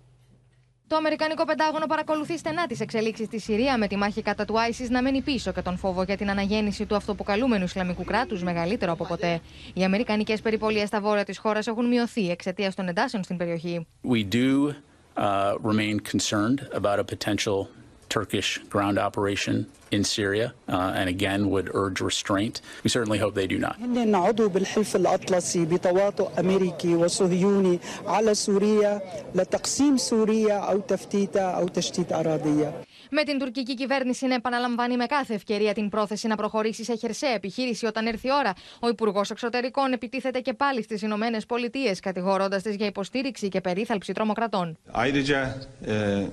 [0.89, 4.89] Το Αμερικανικό Πεντάγωνο παρακολουθεί στενά τις εξελίξεις στη Συρία με τη μάχη κατά του ISIS
[4.89, 9.07] να μένει πίσω και τον φόβο για την αναγέννηση του αυτοποκαλούμενου Ισλαμικού κράτους μεγαλύτερο από
[9.07, 9.41] ποτέ.
[9.75, 13.87] Οι Αμερικανικές περιπολίες στα βόρεια της χώρας έχουν μειωθεί εξαιτίας των εντάσεων στην περιοχή.
[14.09, 14.75] We do
[15.17, 17.67] uh, remain concerned about a potential
[18.10, 19.56] Turkish ground operation
[19.96, 22.56] in Syria uh, and again would urge restraint.
[22.84, 23.76] We certainly hope they do not.
[23.80, 29.02] هن عضو بالحلف الأطلسي بتواطؤ أمريكي وصهيوني على سوريا
[29.36, 32.74] لتقسيم سوريا أو تفتيتها أو تشتيت أراضية.
[33.14, 37.30] Με την τουρκική κυβέρνηση να επαναλαμβάνει με κάθε ευκαιρία την πρόθεση να προχωρήσει σε χερσαία
[37.30, 42.62] επιχείρηση όταν έρθει η ώρα, ο Υπουργό Εξωτερικών επιτίθεται και πάλι στι Ηνωμένε Πολιτείε, κατηγορώντα
[42.62, 44.78] τι για υποστήριξη και περίθαλψη τρομοκρατών.
[44.94, 45.42] Ayrıca
[45.86, 46.28] e, e,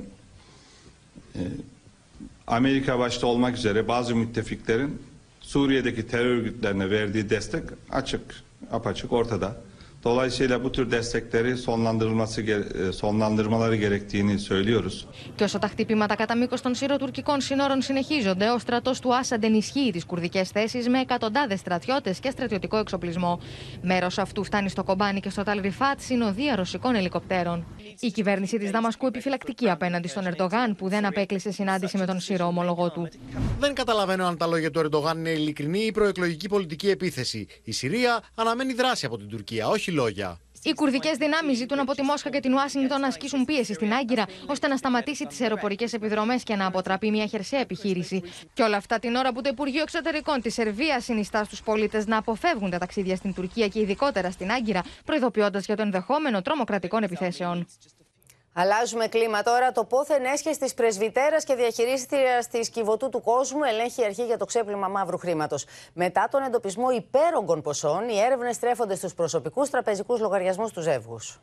[2.48, 5.02] Amerika başta olmak üzere bazı müttefiklerin
[5.42, 8.22] Suriye'deki terör örgütlerine verdiği destek açık,
[8.72, 9.56] apaçık ortada.
[10.04, 12.44] Dolayısıyla bu tür destekleri sonlandırılması
[12.94, 15.08] sonlandırmaları gerektiğini söylüyoruz.
[15.38, 19.92] Και όσο τα χτυπήματα κατά μήκος των σύρω-τουρκικών σύνορων συνεχίζονται, ο στρατός του Άσαντ ενισχύει
[19.92, 23.40] τις κουρδικές θέσεις με εκατοντάδες στρατιώτες και στρατιωτικό εξοπλισμό.
[23.82, 27.66] Μέρος αυτού φτάνει στο Κομπάνι και στο Ταλριφάτ συνοδεία ρωσικών ελικοπτέρων.
[28.00, 32.46] Η κυβέρνηση της Δαμασκού επιφυλακτική απέναντι στον Ερντογάν, που δεν απέκλεισε συνάντηση με τον Σύρο
[32.46, 33.10] ομολογό του.
[33.60, 37.48] Δεν καταλαβαίνω αν τα λόγια του Ερντογάν είναι ειλικρινή ή προεκλογική πολιτική επίθεση.
[37.64, 40.38] Η Συρία αναμένει δράση από την Τουρκία, όχι λόγια.
[40.64, 44.26] Οι κουρδικές δυνάμεις ζητούν από τη Μόσχα και την Ουάσιγκτον να ασκήσουν πίεση στην Άγκυρα
[44.48, 48.22] ώστε να σταματήσει τις αεροπορικές επιδρομές και να αποτραπεί μια χερσαία επιχείρηση.
[48.54, 52.18] Και όλα αυτά την ώρα που το Υπουργείο Εξωτερικών της Σερβίας συνιστά στους πολίτες να
[52.18, 57.68] αποφεύγουν τα ταξίδια στην Τουρκία και ειδικότερα στην Άγκυρα, προειδοποιώντας για το ενδεχόμενο τρομοκρατικών επιθέσεων.
[58.54, 59.72] Αλλάζουμε κλίμα τώρα.
[59.72, 64.38] Το πόθεν έσχε της πρεσβυτέρας και διαχειρίστριας της Κιβωτού του Κόσμου ελέγχει η αρχή για
[64.38, 65.66] το ξέπλυμα μαύρου χρήματος.
[65.94, 71.42] Μετά τον εντοπισμό υπέρογκων ποσών, οι έρευνες στρέφονται στους προσωπικούς τραπεζικούς λογαριασμούς τους ζεύγους.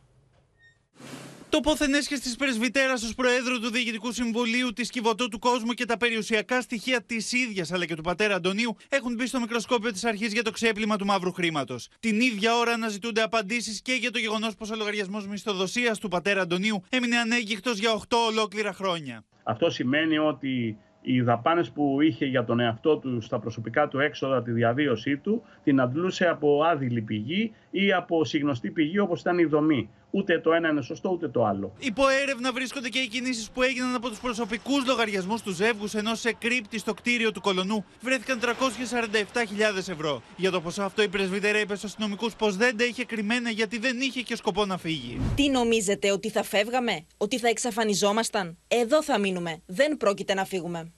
[1.51, 5.85] Το πόθεν έσχεση της πρεσβυτέρας ως Προέδρου του Διοικητικού Συμβουλίου της Κιβωτού του Κόσμου και
[5.85, 10.05] τα περιουσιακά στοιχεία της ίδιας αλλά και του πατέρα Αντωνίου έχουν μπει στο μικροσκόπιο της
[10.05, 11.89] αρχής για το ξέπλυμα του μαύρου χρήματος.
[12.01, 16.41] Την ίδια ώρα αναζητούνται απαντήσεις και για το γεγονός πως ο λογαριασμός μισθοδοσίας του πατέρα
[16.41, 19.25] Αντωνίου έμεινε ανέγκυχτο για 8 ολόκληρα χρόνια.
[19.43, 24.43] Αυτό σημαίνει ότι οι δαπάνες που είχε για τον εαυτό του στα προσωπικά του έξοδα,
[24.43, 29.45] τη διαβίωσή του, την αντλούσε από άδειλη πηγή ή από συγνωστή πηγή όπως ήταν η
[29.45, 29.91] δομή.
[30.11, 31.73] Ούτε το ένα είναι σωστό, ούτε το άλλο.
[31.79, 36.15] Υπό έρευνα βρίσκονται και οι κινήσεις που έγιναν από τους προσωπικούς λογαριασμούς του ζεύγους, ενώ
[36.15, 40.23] σε κρύπτη στο κτίριο του κολονού βρέθηκαν 347.000 ευρώ.
[40.37, 43.79] Για το ποσό αυτό, η πρεσβύτερα είπε στους αστυνομικούς πως δεν τα είχε κρυμμένα γιατί
[43.79, 45.21] δεν είχε και σκοπό να φύγει.
[45.35, 49.63] Τι νομίζετε, ότι θα φεύγαμε, ότι θα εξαφανιζόμασταν; Εδώ θα μείνουμε.
[49.67, 50.93] Δεν πρόκειται να φύγουμε.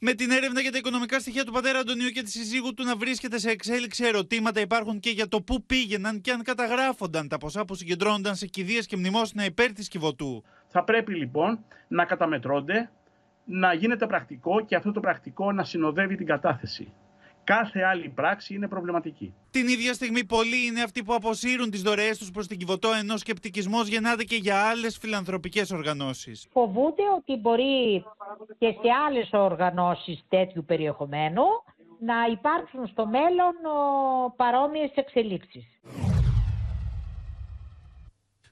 [0.00, 2.96] Με την έρευνα για τα οικονομικά στοιχεία του πατέρα Αντωνίου και της συζύγου του να
[2.96, 7.64] βρίσκεται σε εξέλιξη ερωτήματα υπάρχουν και για το πού πήγαιναν και αν καταγράφονταν τα ποσά
[7.64, 10.44] που συγκεντρώνονταν σε κηδείες και μνημόσυνα υπέρ της Κιβωτού.
[10.66, 12.90] Θα πρέπει λοιπόν να καταμετρώνται,
[13.44, 16.92] να γίνεται πρακτικό και αυτό το πρακτικό να συνοδεύει την κατάθεση.
[17.54, 19.34] Κάθε άλλη πράξη είναι προβληματική.
[19.50, 23.16] Την ίδια στιγμή, πολλοί είναι αυτοί που αποσύρουν τις δωρεές τους προς την Κιβωτό, ενώ
[23.16, 26.46] σκεπτικισμός γεννάται και για άλλες φιλανθρωπικές οργανώσεις.
[26.52, 28.04] Φοβούνται ότι μπορεί
[28.58, 31.42] και σε άλλες οργανώσεις τέτοιου περιεχομένου
[32.00, 33.54] να υπάρξουν στο μέλλον
[34.36, 35.64] παρόμοιες εξελίξεις.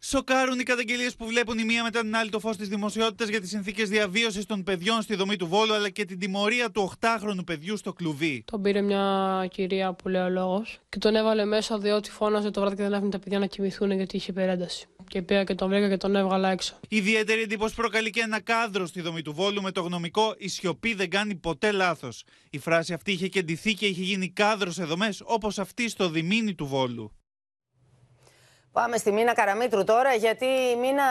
[0.01, 3.41] Σοκάρουν οι καταγγελίες που βλέπουν η μία μετά την άλλη το φως της δημοσιότητας για
[3.41, 7.45] τις συνθήκες διαβίωσης των παιδιών στη δομή του Βόλου, αλλά και την τιμωρία του 8χρονου
[7.47, 8.45] παιδιού στο κλουβί.
[8.51, 12.61] Τον πήρε μια κυρία που λέει ο λόγος και τον έβαλε μέσα διότι φώναζε το
[12.61, 14.87] βράδυ και δεν άφηνε τα παιδιά να κοιμηθούν γιατί είχε υπερένταση.
[15.09, 16.79] Και πήγα και τον βρήκα και τον έβγαλα έξω.
[16.89, 20.95] Ιδιαίτερη εντύπωση προκαλεί και ένα κάδρο στη δομή του Βόλου με το γνωμικό Η σιωπή
[20.95, 22.25] δεν κάνει ποτέ λάθος.
[22.51, 26.55] Η φράση αυτή είχε κεντηθεί και είχε γίνει κάδρος σε δομές όπως αυτή στο διμήνι
[26.55, 27.13] του Βόλου.
[28.77, 31.05] Πάμε στη Μίνα Καραμίτρου τώρα, γιατί η Μίνα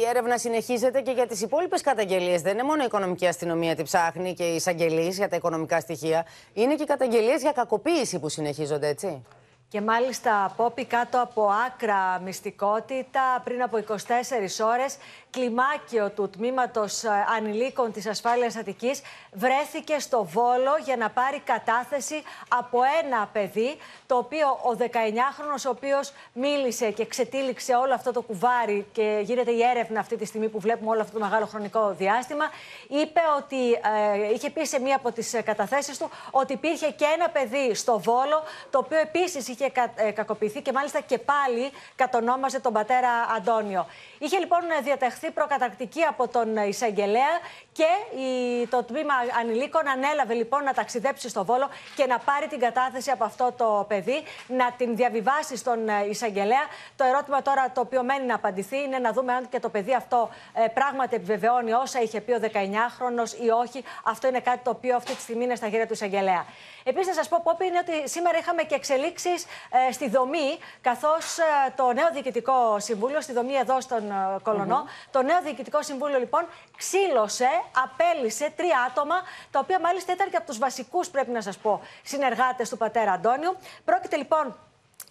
[0.00, 2.42] η έρευνα συνεχίζεται και για τις υπόλοιπες καταγγελίες.
[2.42, 6.26] Δεν είναι μόνο η οικονομική αστυνομία τη ψάχνει και οι εισαγγελείς για τα οικονομικά στοιχεία.
[6.52, 9.22] Είναι και οι καταγγελίες για κακοποίηση που συνεχίζονται, έτσι.
[9.68, 14.96] Και μάλιστα, Πόπη, κάτω από άκρα μυστικότητα, πριν από 24 ώρες,
[15.32, 19.02] κλιμάκιο του τμήματος ε, ανηλίκων της ασφάλειας Αττικής
[19.32, 23.76] βρέθηκε στο Βόλο για να πάρει κατάθεση από ένα παιδί,
[24.06, 29.50] το οποίο ο 19χρονος, ο οποίος μίλησε και ξετύλιξε όλο αυτό το κουβάρι και γίνεται
[29.50, 32.44] η έρευνα αυτή τη στιγμή που βλέπουμε όλο αυτό το μεγάλο χρονικό διάστημα,
[32.88, 37.28] είπε ότι ε, είχε πει σε μία από τις καταθέσεις του ότι υπήρχε και ένα
[37.28, 42.60] παιδί στο Βόλο, το οποίο επίσης είχε κα, ε, κακοποιηθεί και μάλιστα και πάλι κατονόμαζε
[42.60, 43.86] τον πατέρα Αντώνιο.
[44.18, 47.34] Είχε λοιπόν διατεχθεί προκαταρκτική από τον εισαγγελέα
[47.72, 52.58] και η, το τμήμα ανηλίκων ανέλαβε λοιπόν να ταξιδέψει στο Βόλο και να πάρει την
[52.58, 55.78] κατάθεση από αυτό το παιδί, να την διαβιβάσει στον
[56.10, 56.64] εισαγγελέα.
[56.96, 59.94] Το ερώτημα τώρα το οποίο μένει να απαντηθεί είναι να δούμε αν και το παιδί
[59.94, 63.84] αυτό ε, πράγματι επιβεβαιώνει όσα είχε πει ο 19χρονο ή όχι.
[64.04, 66.44] Αυτό είναι κάτι το οποίο αυτή τη στιγμή είναι στα χέρια του εισαγγελέα.
[66.84, 69.44] Επίσης, να σας πω, Πόπη, είναι ότι σήμερα είχαμε και εξελίξεις
[69.88, 71.42] ε, στη δομή, καθώς ε,
[71.76, 76.46] το νέο Διοικητικό Συμβούλιο, στη δομή εδώ στον ε, κολονο Το νέο Διοικητικό Συμβούλιο λοιπόν
[76.76, 77.48] ξύλωσε,
[77.84, 79.14] απέλησε τρία άτομα,
[79.50, 83.12] τα οποία μάλιστα ήταν και από τους βασικούς, πρέπει να σας πω, συνεργάτες του πατέρα
[83.12, 83.56] Αντώνιου.
[83.84, 84.56] Πρόκειται λοιπόν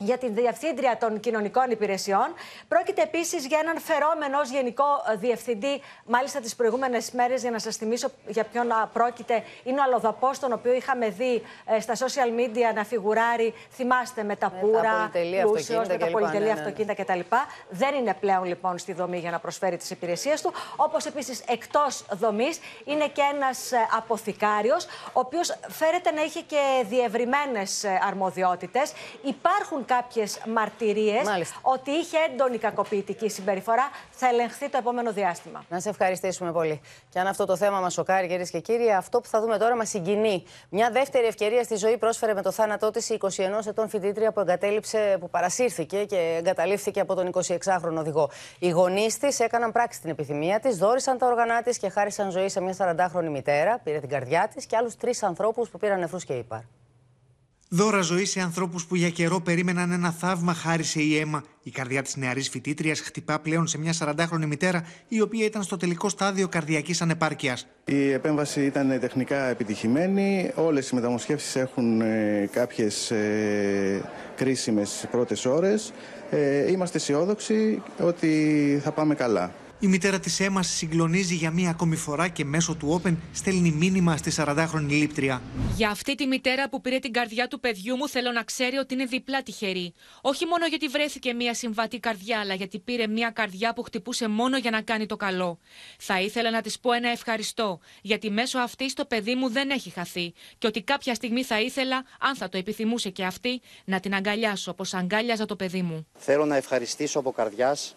[0.03, 2.33] για την Διευθύντρια των Κοινωνικών Υπηρεσιών.
[2.67, 4.85] Πρόκειται επίσης για έναν φερόμενο ως Γενικό
[5.17, 9.43] Διευθυντή, μάλιστα τις προηγούμενες μέρες, για να σας θυμίσω για ποιον πρόκειται.
[9.63, 13.53] Είναι ο Αλοδαπός, τον οποίο είχαμε δει ε, στα social media να φιγουράρει.
[13.71, 17.19] Θυμάστε με τα πουρα, πλούσιος, με τα πολυτελή ναι, ναι, αυτοκίνητα κτλ.
[17.69, 20.53] Δεν είναι πλέον λοιπόν στη δομή για να προσφέρει τις υπηρεσίες του.
[20.75, 26.85] Όπως επίσης εκτός δομής είναι και ένας ε, αποθηκάριος, ο οποίος φέρεται να είχε και
[26.89, 28.93] διευρυμένες ε, αρμοδιότητες.
[29.21, 31.27] Υπάρχουν κάποιες μαρτυρίες
[31.61, 33.89] ότι είχε έντονη κακοποιητική συμπεριφορά.
[34.11, 35.65] Θα ελεγχθεί το επόμενο διάστημα.
[35.69, 36.81] Να σε ευχαριστήσουμε πολύ.
[37.09, 39.75] Και αν αυτό το θέμα μας σοκάρει, κυρίες και κύριοι, αυτό που θα δούμε τώρα
[39.75, 40.43] μας συγκινεί.
[40.69, 43.29] Μια δεύτερη ευκαιρία στη ζωή πρόσφερε με το θάνατό τη η 21
[43.67, 48.29] ετών φοιτήτρια που εγκατέλειψε, που παρασύρθηκε και εγκαταλείφθηκε από τον 26χρονο οδηγό.
[48.59, 52.49] Οι γονείς της έκαναν πράξη την επιθυμία της, δόρισαν τα όργανά της και χάρισαν ζωή
[52.49, 56.23] σε μια 40χρονη μητέρα, πήρε την καρδιά της και άλλους τρεις ανθρώπους που πήραν νεφρούς
[56.23, 56.80] και ύπαρ.
[57.73, 61.43] Δώρα ζωή σε ανθρώπους που για καιρό περίμεναν ένα θαύμα, χάρισε η αίμα.
[61.63, 65.77] Η καρδιά της νεαρής φοιτήτριας χτυπά πλέον σε μια 40χρονη μητέρα, η οποία ήταν στο
[65.77, 67.67] τελικό στάδιο καρδιακής ανεπάρκειας.
[67.85, 70.51] Η επέμβαση ήταν τεχνικά επιτυχημένη.
[70.55, 74.01] Όλες οι μεταμοσχεύσεις έχουν ε, κάποιες ε,
[74.35, 75.93] κρίσιμες πρώτες ώρες.
[76.29, 79.51] Ε, είμαστε αισιόδοξοι ότι θα πάμε καλά.
[79.83, 84.17] Η μητέρα της Έμας συγκλονίζει για μία ακόμη φορά και μέσω του Open στέλνει μήνυμα
[84.17, 85.41] στη 40χρονη λήπτρια.
[85.75, 88.93] Για αυτή τη μητέρα που πήρε την καρδιά του παιδιού μου, θέλω να ξέρει ότι
[88.93, 89.93] είναι διπλά τυχερή.
[90.21, 94.57] Όχι μόνο γιατί βρέθηκε μία συμβατή καρδιά, αλλά γιατί πήρε μία καρδιά που χτυπούσε μόνο
[94.57, 95.59] για να κάνει το καλό.
[95.97, 99.89] Θα ήθελα να της πω ένα ευχαριστώ, γιατί μέσω αυτής το παιδί μου δεν έχει
[99.89, 100.33] χαθεί.
[100.57, 104.71] Και ότι κάποια στιγμή θα ήθελα, αν θα το επιθυμούσε και αυτή, να την αγκαλιάσω
[104.71, 106.07] όπως αγκάλιαζα το παιδί μου.
[106.17, 107.95] Θέλω να ευχαριστήσω από καρδιάς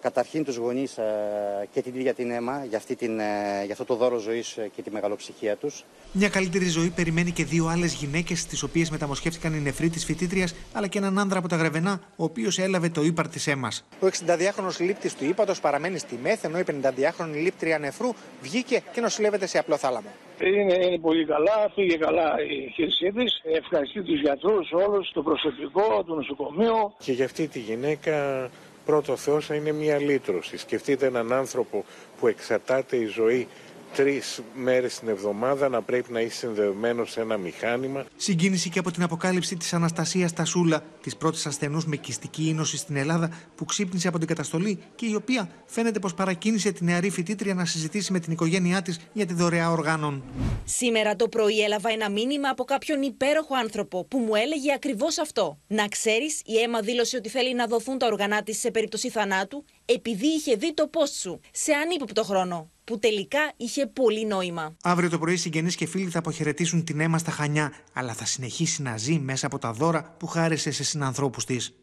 [0.00, 3.24] καταρχήν τους γονείς ε, και την ίδια την αίμα για, αυτή την, ε,
[3.64, 5.84] για αυτό το δώρο ζωής ε, και τη μεγαλοψυχία τους.
[6.12, 10.54] Μια καλύτερη ζωή περιμένει και δύο άλλες γυναίκες τις οποίες μεταμοσχεύτηκαν οι νεφροί της φοιτήτριας,
[10.72, 13.84] αλλά και έναν άνδρα από τα Γρεβενά, ο οποίος έλαβε το ύπαρ της αίμας.
[14.00, 18.08] Ο 62χρονος λήπτης του ύπατος παραμένει στη ΜΕΘ, ενώ η 52χρονη λήπτρια νεφρού
[18.42, 20.08] βγήκε και νοσηλεύεται σε απλό θάλαμο.
[20.42, 23.40] Είναι, είναι πολύ καλά, φύγε καλά η χείρισή της.
[23.44, 26.94] Ευχαριστεί τους γιατρούς, όλους, το προσωπικό, το νοσοκομείο.
[26.98, 28.48] Και για αυτή τη γυναίκα
[28.90, 30.56] πρώτο Θεός είναι μια λύτρωση.
[30.56, 31.84] Σκεφτείτε έναν άνθρωπο
[32.20, 33.48] που εξαρτάται η ζωή
[33.94, 38.04] τρεις μέρες την εβδομάδα να πρέπει να είσαι συνδεδεμένο σε ένα μηχάνημα.
[38.16, 42.96] Συγκίνηση και από την αποκάλυψη της Αναστασίας Τασούλα, της πρώτης ασθενούς με κυστική ίνωση στην
[42.96, 47.54] Ελλάδα, που ξύπνησε από την καταστολή και η οποία φαίνεται πως παρακίνησε τη νεαρή φοιτήτρια
[47.54, 50.22] να συζητήσει με την οικογένειά της για τη δωρεά οργάνων.
[50.64, 55.58] Σήμερα το πρωί έλαβα ένα μήνυμα από κάποιον υπέροχο άνθρωπο που μου έλεγε ακριβώς αυτό.
[55.66, 59.64] Να ξέρεις, η αίμα δήλωσε ότι θέλει να δοθούν τα οργανά της σε περίπτωση θανάτου
[59.84, 64.76] επειδή είχε δει το post σου σε ανύποπτο χρόνο που τελικά είχε πολύ νόημα.
[64.82, 68.82] Αύριο το πρωί, συγγενείς και φίλοι θα αποχαιρετήσουν την αίμα στα Χανιά, αλλά θα συνεχίσει
[68.82, 71.74] να ζει μέσα από τα δώρα που χάρισε σε συνανθρώπους της.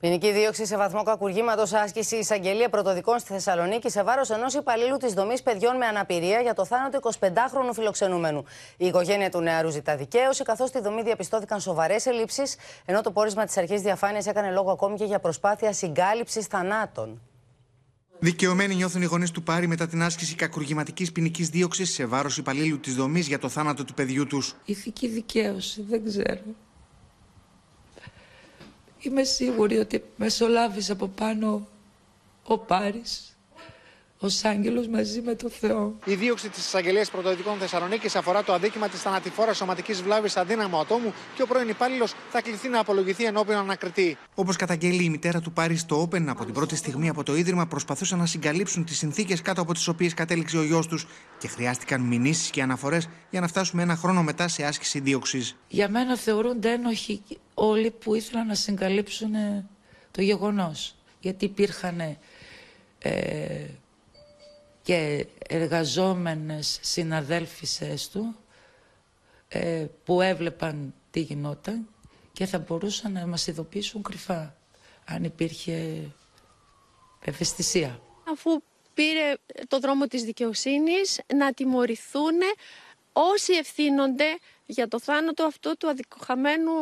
[0.00, 5.12] Ποινική δίωξη σε βαθμό κακουργήματος άσκηση εισαγγελία πρωτοδικών στη Θεσσαλονίκη σε βάρος ενός υπαλλήλου της
[5.12, 8.44] δομής παιδιών με αναπηρία για το θάνατο 25χρονου φιλοξενούμενου.
[8.76, 13.44] Η οικογένεια του νεαρού ζητά δικαίωση, καθώς στη δομή διαπιστώθηκαν σοβαρές ελλείψεις, ενώ το πόρισμα
[13.44, 17.20] της αρχής διαφάνειας έκανε λόγο ακόμη και για προσπάθεια συγκάλυψης θανάτων.
[18.18, 22.78] Δικαιωμένοι νιώθουν οι γονείς του Πάρη μετά την άσκηση κακουργηματικής ποινικής δίωξης σε βάρος υπαλλήλου
[22.78, 24.54] της δομής για το θάνατο του παιδιού τους.
[24.64, 26.40] Ηθική δικαίωση, δεν ξέρω.
[28.98, 31.68] Είμαι σίγουρη ότι μεσολάβησε από πάνω
[32.42, 33.35] ο Πάρης
[34.18, 35.98] ως άγγελος μαζί με το Θεό.
[36.04, 41.12] Η δίωξη της εισαγγελίας πρωτοδικών Θεσσαλονίκης αφορά το αδίκημα της θανατηφόρας σωματικής βλάβης αδύναμου ατόμου
[41.36, 44.16] και ο πρώην υπάλληλος θα κληθεί να απολογηθεί ενώπιον ανακριτή.
[44.34, 47.66] Όπως καταγγέλει η μητέρα του Πάρη στο Open, από την πρώτη στιγμή από το ίδρυμα
[47.66, 51.06] προσπαθούσαν να συγκαλύψουν τις συνθήκες κάτω από τις οποίες κατέληξε ο γιος τους
[51.38, 55.56] και χρειάστηκαν μηνύσεις και αναφορές για να φτάσουμε ένα χρόνο μετά σε άσκηση δίωξης.
[55.68, 57.22] Για μένα θεωρούνται ένοχοι
[57.54, 59.30] όλοι που ήθελαν να συγκαλύψουν
[60.10, 60.94] το γεγονός.
[61.20, 62.00] Γιατί υπήρχαν.
[62.98, 63.66] Ε,
[64.86, 68.36] και εργαζόμενες συναδέλφισες του
[69.48, 71.88] ε, που έβλεπαν τι γινόταν
[72.32, 74.56] και θα μπορούσαν να μας ειδοποιήσουν κρυφά
[75.04, 76.00] αν υπήρχε
[77.20, 78.00] ευαισθησία.
[78.32, 78.62] Αφού
[78.94, 79.34] πήρε
[79.68, 82.38] το δρόμο της δικαιοσύνης να τιμωρηθούν
[83.12, 86.72] όσοι ευθύνονται για το θάνατο αυτό του αδικοχαμένου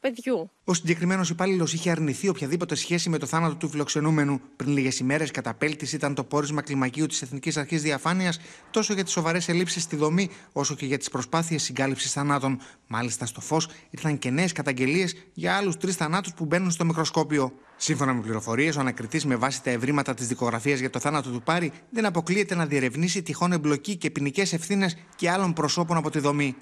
[0.00, 0.50] παιδιού.
[0.64, 4.40] Ο συγκεκριμένος υπάλληλος είχε αρνηθεί οποιαδήποτε σχέση με το θάνατο του φιλοξενούμενου.
[4.56, 8.40] Πριν λίγες ημέρες, καταπέλτη ήταν το πόρισμα κλιμακίου της Εθνικής Αρχής Διαφάνειας
[8.70, 12.60] τόσο για τις σοβαρές ελλείψεις στη δομή, όσο και για τις προσπάθειες συγκάλυψης θανάτων.
[12.86, 17.52] Μάλιστα, στο φως ήρθαν και νέες καταγγελίες για άλλους τρεις θανάτους που μπαίνουν στο μικροσκόπιο.
[17.76, 21.42] Σύμφωνα με πληροφορίες, ο ανακριτής με βάση τα ευρήματα της δικογραφίας για το θάνατο του
[21.42, 26.18] Πάρη δεν αποκλείεται να διερευνήσει τυχόν εμπλοκή και ποινικές ευθύνες και άλλων προσώπων από τη
[26.18, 26.56] δομή.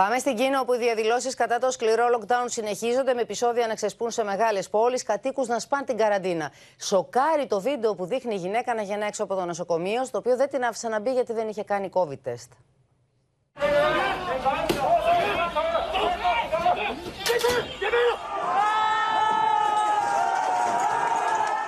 [0.00, 4.10] Πάμε στην Κίνα, όπου οι διαδηλώσεις κατά το σκληρό lockdown συνεχίζονται με επεισόδια να ξεσπούν
[4.10, 6.52] σε μεγάλες πόλεις, κατοίκους να σπάνε την καραντίνα.
[6.80, 10.36] Σοκάρει το βίντεο που δείχνει η γυναίκα να γεννά έξω από το νοσοκομείο, στο οποίο
[10.36, 12.48] δεν την άφησε να μπει γιατί δεν είχε κάνει COVID test.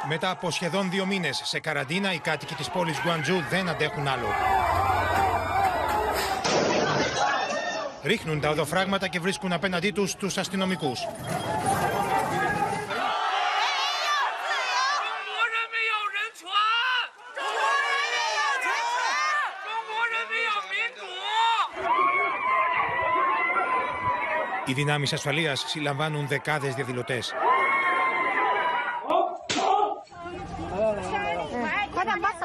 [0.09, 4.27] Μετά από σχεδόν δύο μήνες σε καραντίνα, οι κάτοικοι της πόλης Γκουαντζού δεν αντέχουν άλλο.
[8.05, 11.01] Ρίχνουν τα οδοφράγματα και βρίσκουν απέναντί τους τους αστυνομικούς.
[24.67, 27.33] Οι δυνάμεις ασφαλείας συλλαμβάνουν δεκάδες διαδηλωτές.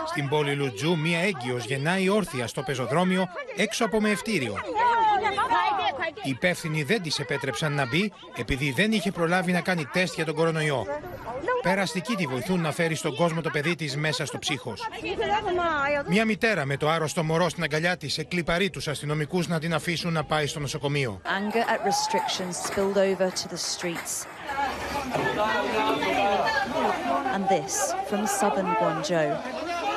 [0.07, 4.55] Στην πόλη Λουτζού, μία έγκυος γεννάει όρθια στο πεζοδρόμιο έξω από μεευτήριο.
[6.23, 10.25] Οι υπεύθυνοι δεν τη επέτρεψαν να μπει επειδή δεν είχε προλάβει να κάνει τεστ για
[10.25, 10.85] τον κορονοϊό.
[11.61, 14.87] Περαστικοί τη βοηθούν να φέρει στον κόσμο το παιδί της μέσα στο ψύχος.
[16.07, 20.13] Μια μητέρα με το άρρωστο μωρό στην αγκαλιά της εκλυπαρεί τους αστυνομικούς να την αφήσουν
[20.13, 21.21] να πάει στο νοσοκομείο.
[27.35, 27.75] And this
[28.09, 29.29] from southern Guangzhou.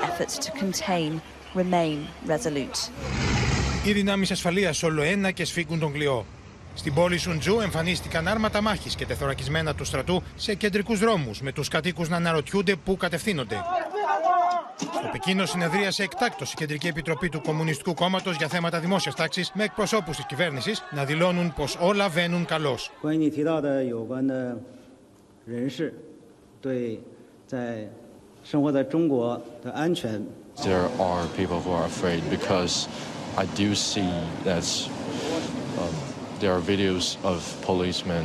[0.09, 1.22] Efforts to contain
[1.55, 2.78] remain resolute.
[3.85, 6.24] Οι δυνάμεις ασφαλείας όλο ένα και σφίγγουν τον κλειό.
[6.74, 11.68] Στην πόλη Σουντζού εμφανίστηκαν άρματα μάχης και τεθωρακισμένα του στρατού σε κεντρικούς δρόμους, με τους
[11.68, 13.57] κατοίκους να αναρωτιούνται πού κατευθύνονται.
[14.76, 19.64] Στο Πεκίνο συνεδρίασε εκτάκτως η Κεντρική Επιτροπή του Κομμουνιστικού Κόμματος για θέματα δημόσιας τάξης με
[19.64, 22.91] εκπροσώπους της κυβέρνησης να δηλώνουν πως όλα βαίνουν καλώς.
[30.62, 32.72] There are people who are afraid because
[33.37, 34.11] I do see
[34.45, 34.66] that
[35.83, 35.95] um,
[36.41, 38.24] there are videos of policemen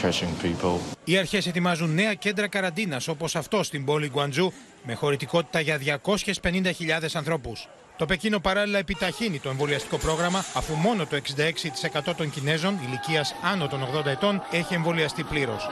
[0.00, 0.80] catching people.
[1.04, 4.52] Οι αρχές ετοιμάζουν νέα κέντρα καραντίνας όπως αυτό στην πόλη Γκουαντζού
[4.82, 6.00] με χωρητικότητα για
[6.42, 6.72] 250.000
[7.12, 7.68] ανθρώπους.
[7.96, 11.16] Το Πεκίνο παράλληλα επιταχύνει το εμβολιαστικό πρόγραμμα αφού μόνο το
[12.10, 15.68] 66% των Κινέζων ηλικίας άνω των 80 ετών έχει εμβολιαστεί πλήρως.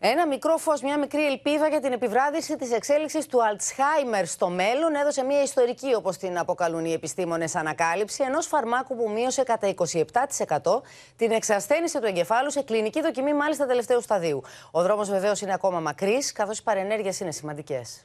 [0.00, 4.94] Ένα μικρό φως, μια μικρή ελπίδα για την επιβράδυση της εξέλιξης του Αλτσχάιμερ στο μέλλον
[4.94, 10.82] έδωσε μια ιστορική, όπως την αποκαλούν οι επιστήμονες, ανακάλυψη ενός φαρμάκου που μείωσε κατά 27%
[11.16, 14.42] την εξασθένηση του εγκεφάλου σε κλινική δοκιμή, μάλιστα τελευταίου σταδίου.
[14.70, 18.04] Ο δρόμος βεβαίως είναι ακόμα μακρύς, καθώς οι παρενέργειες είναι σημαντικές.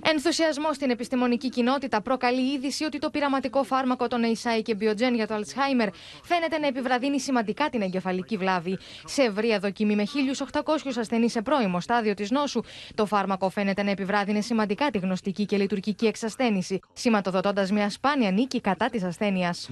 [0.00, 5.12] Ενθουσιασμό στην επιστημονική κοινότητα προκαλεί η είδηση ότι το πειραματικό φάρμακο των Eisai και Biogen
[5.14, 5.88] για το Alzheimer
[6.22, 8.78] φαίνεται να επιβραδύνει σημαντικά την εγκεφαλική βλάβη.
[9.04, 10.04] Σε ευρεία δοκιμή με
[10.52, 10.62] 1.800
[10.98, 12.60] ασθενείς σε πρώιμο στάδιο της νόσου,
[12.94, 18.60] το φάρμακο φαίνεται να επιβράδυνε σημαντικά τη γνωστική και λειτουργική εξασθένηση, σηματοδοτώντας μια σπάνια νίκη
[18.60, 19.68] κατά της ασθένειας.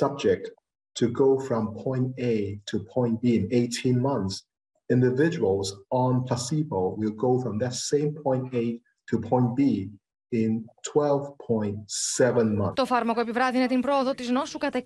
[0.00, 0.44] subject
[0.94, 4.44] to go from point A to point B in 18 months
[4.90, 9.90] individuals on placebo will go from that same point A to point B
[10.32, 10.64] in
[10.94, 12.74] 12.7 months.
[12.74, 14.80] Το φάρμακο επιβράδυνε την πρόοδο της νόσου κατά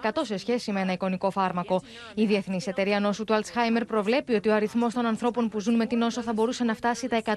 [0.00, 1.82] 27% σε σχέση με ένα εικονικό φάρμακο.
[2.14, 5.86] Η Διεθνής Εταιρεία Νόσου του Αλτσχάιμερ προβλέπει ότι ο αριθμός των ανθρώπων που ζουν με
[5.86, 7.36] την νόσο θα μπορούσε να φτάσει τα 139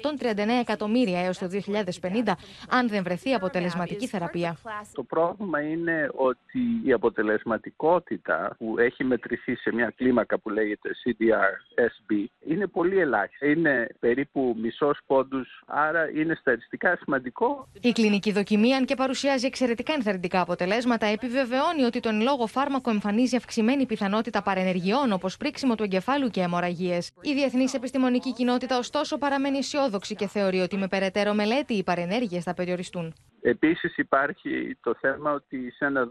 [0.61, 2.31] εκατομμύρια έως το 2050,
[2.69, 4.57] αν δεν βρεθεί αποτελεσματική θεραπεία.
[4.93, 12.25] Το πρόβλημα είναι ότι η αποτελεσματικότητα που έχει μετρηθεί σε μια κλίμακα που λέγεται CDR-SB
[12.47, 13.51] είναι πολύ ελάχιστη.
[13.51, 17.32] Είναι περίπου μισός πόντους, άρα είναι στατιστικά σημαντικό
[17.81, 23.35] η κλινική δοκιμή, αν και παρουσιάζει εξαιρετικά ενθαρρυντικά αποτελέσματα, επιβεβαιώνει ότι τον λόγο φάρμακο εμφανίζει
[23.35, 27.09] αυξημένη πιθανότητα παρενεργειών όπως πρίξιμο του εγκεφάλου και αιμορραγίες.
[27.21, 32.43] Η διεθνής επιστημονική κοινότητα, ωστόσο, παραμένει αισιόδοξη και θεωρεί ότι με περαιτέρω μελέτη οι παρενέργειες
[32.43, 33.13] θα περιοριστούν.
[33.45, 36.07] Επίσης υπάρχει το θέμα ότι σε ένα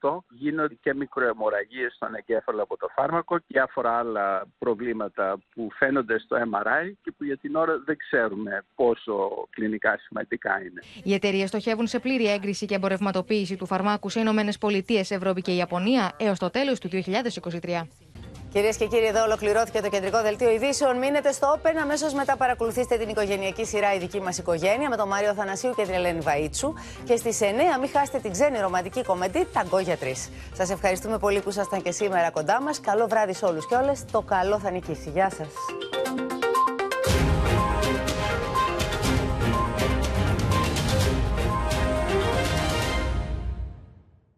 [0.00, 6.18] 12% γίνονται και μικροαιμορραγίες στον εγκέφαλο από το φάρμακο και διάφορα άλλα προβλήματα που φαίνονται
[6.18, 10.82] στο MRI και που για την ώρα δεν ξέρουμε πόσο κλινικά σημαντικά είναι.
[11.02, 15.52] Οι εταιρείες στοχεύουν σε πλήρη έγκριση και εμπορευματοποίηση του φαρμάκου σε Ηνωμένες Πολιτείες, Ευρώπη και
[15.54, 17.86] Ιαπωνία έως το τέλος του 2023.
[18.52, 20.98] Κυρίες και κύριοι, εδώ ολοκληρώθηκε το κεντρικό δελτίο ειδήσεων.
[20.98, 21.74] Μείνετε στο Open.
[21.82, 25.82] Αμέσως μετά παρακολουθήστε την οικογενειακή σειρά Η δική μας οικογένεια με τον Μάριο Θανασίου και
[25.82, 26.72] την Ελένη Βαΐτσου.
[27.04, 27.44] Και στις 9
[27.80, 30.30] μην χάσετε την ξένη ρομαντική κομμεντή Ταγκό για τρεις.
[30.52, 32.80] Σας ευχαριστούμε πολύ που ήσασταν και σήμερα κοντά μας.
[32.80, 34.04] Καλό βράδυ σε όλους και όλες.
[34.12, 35.10] Το καλό θα νικήσει.
[35.10, 35.48] Γεια σας.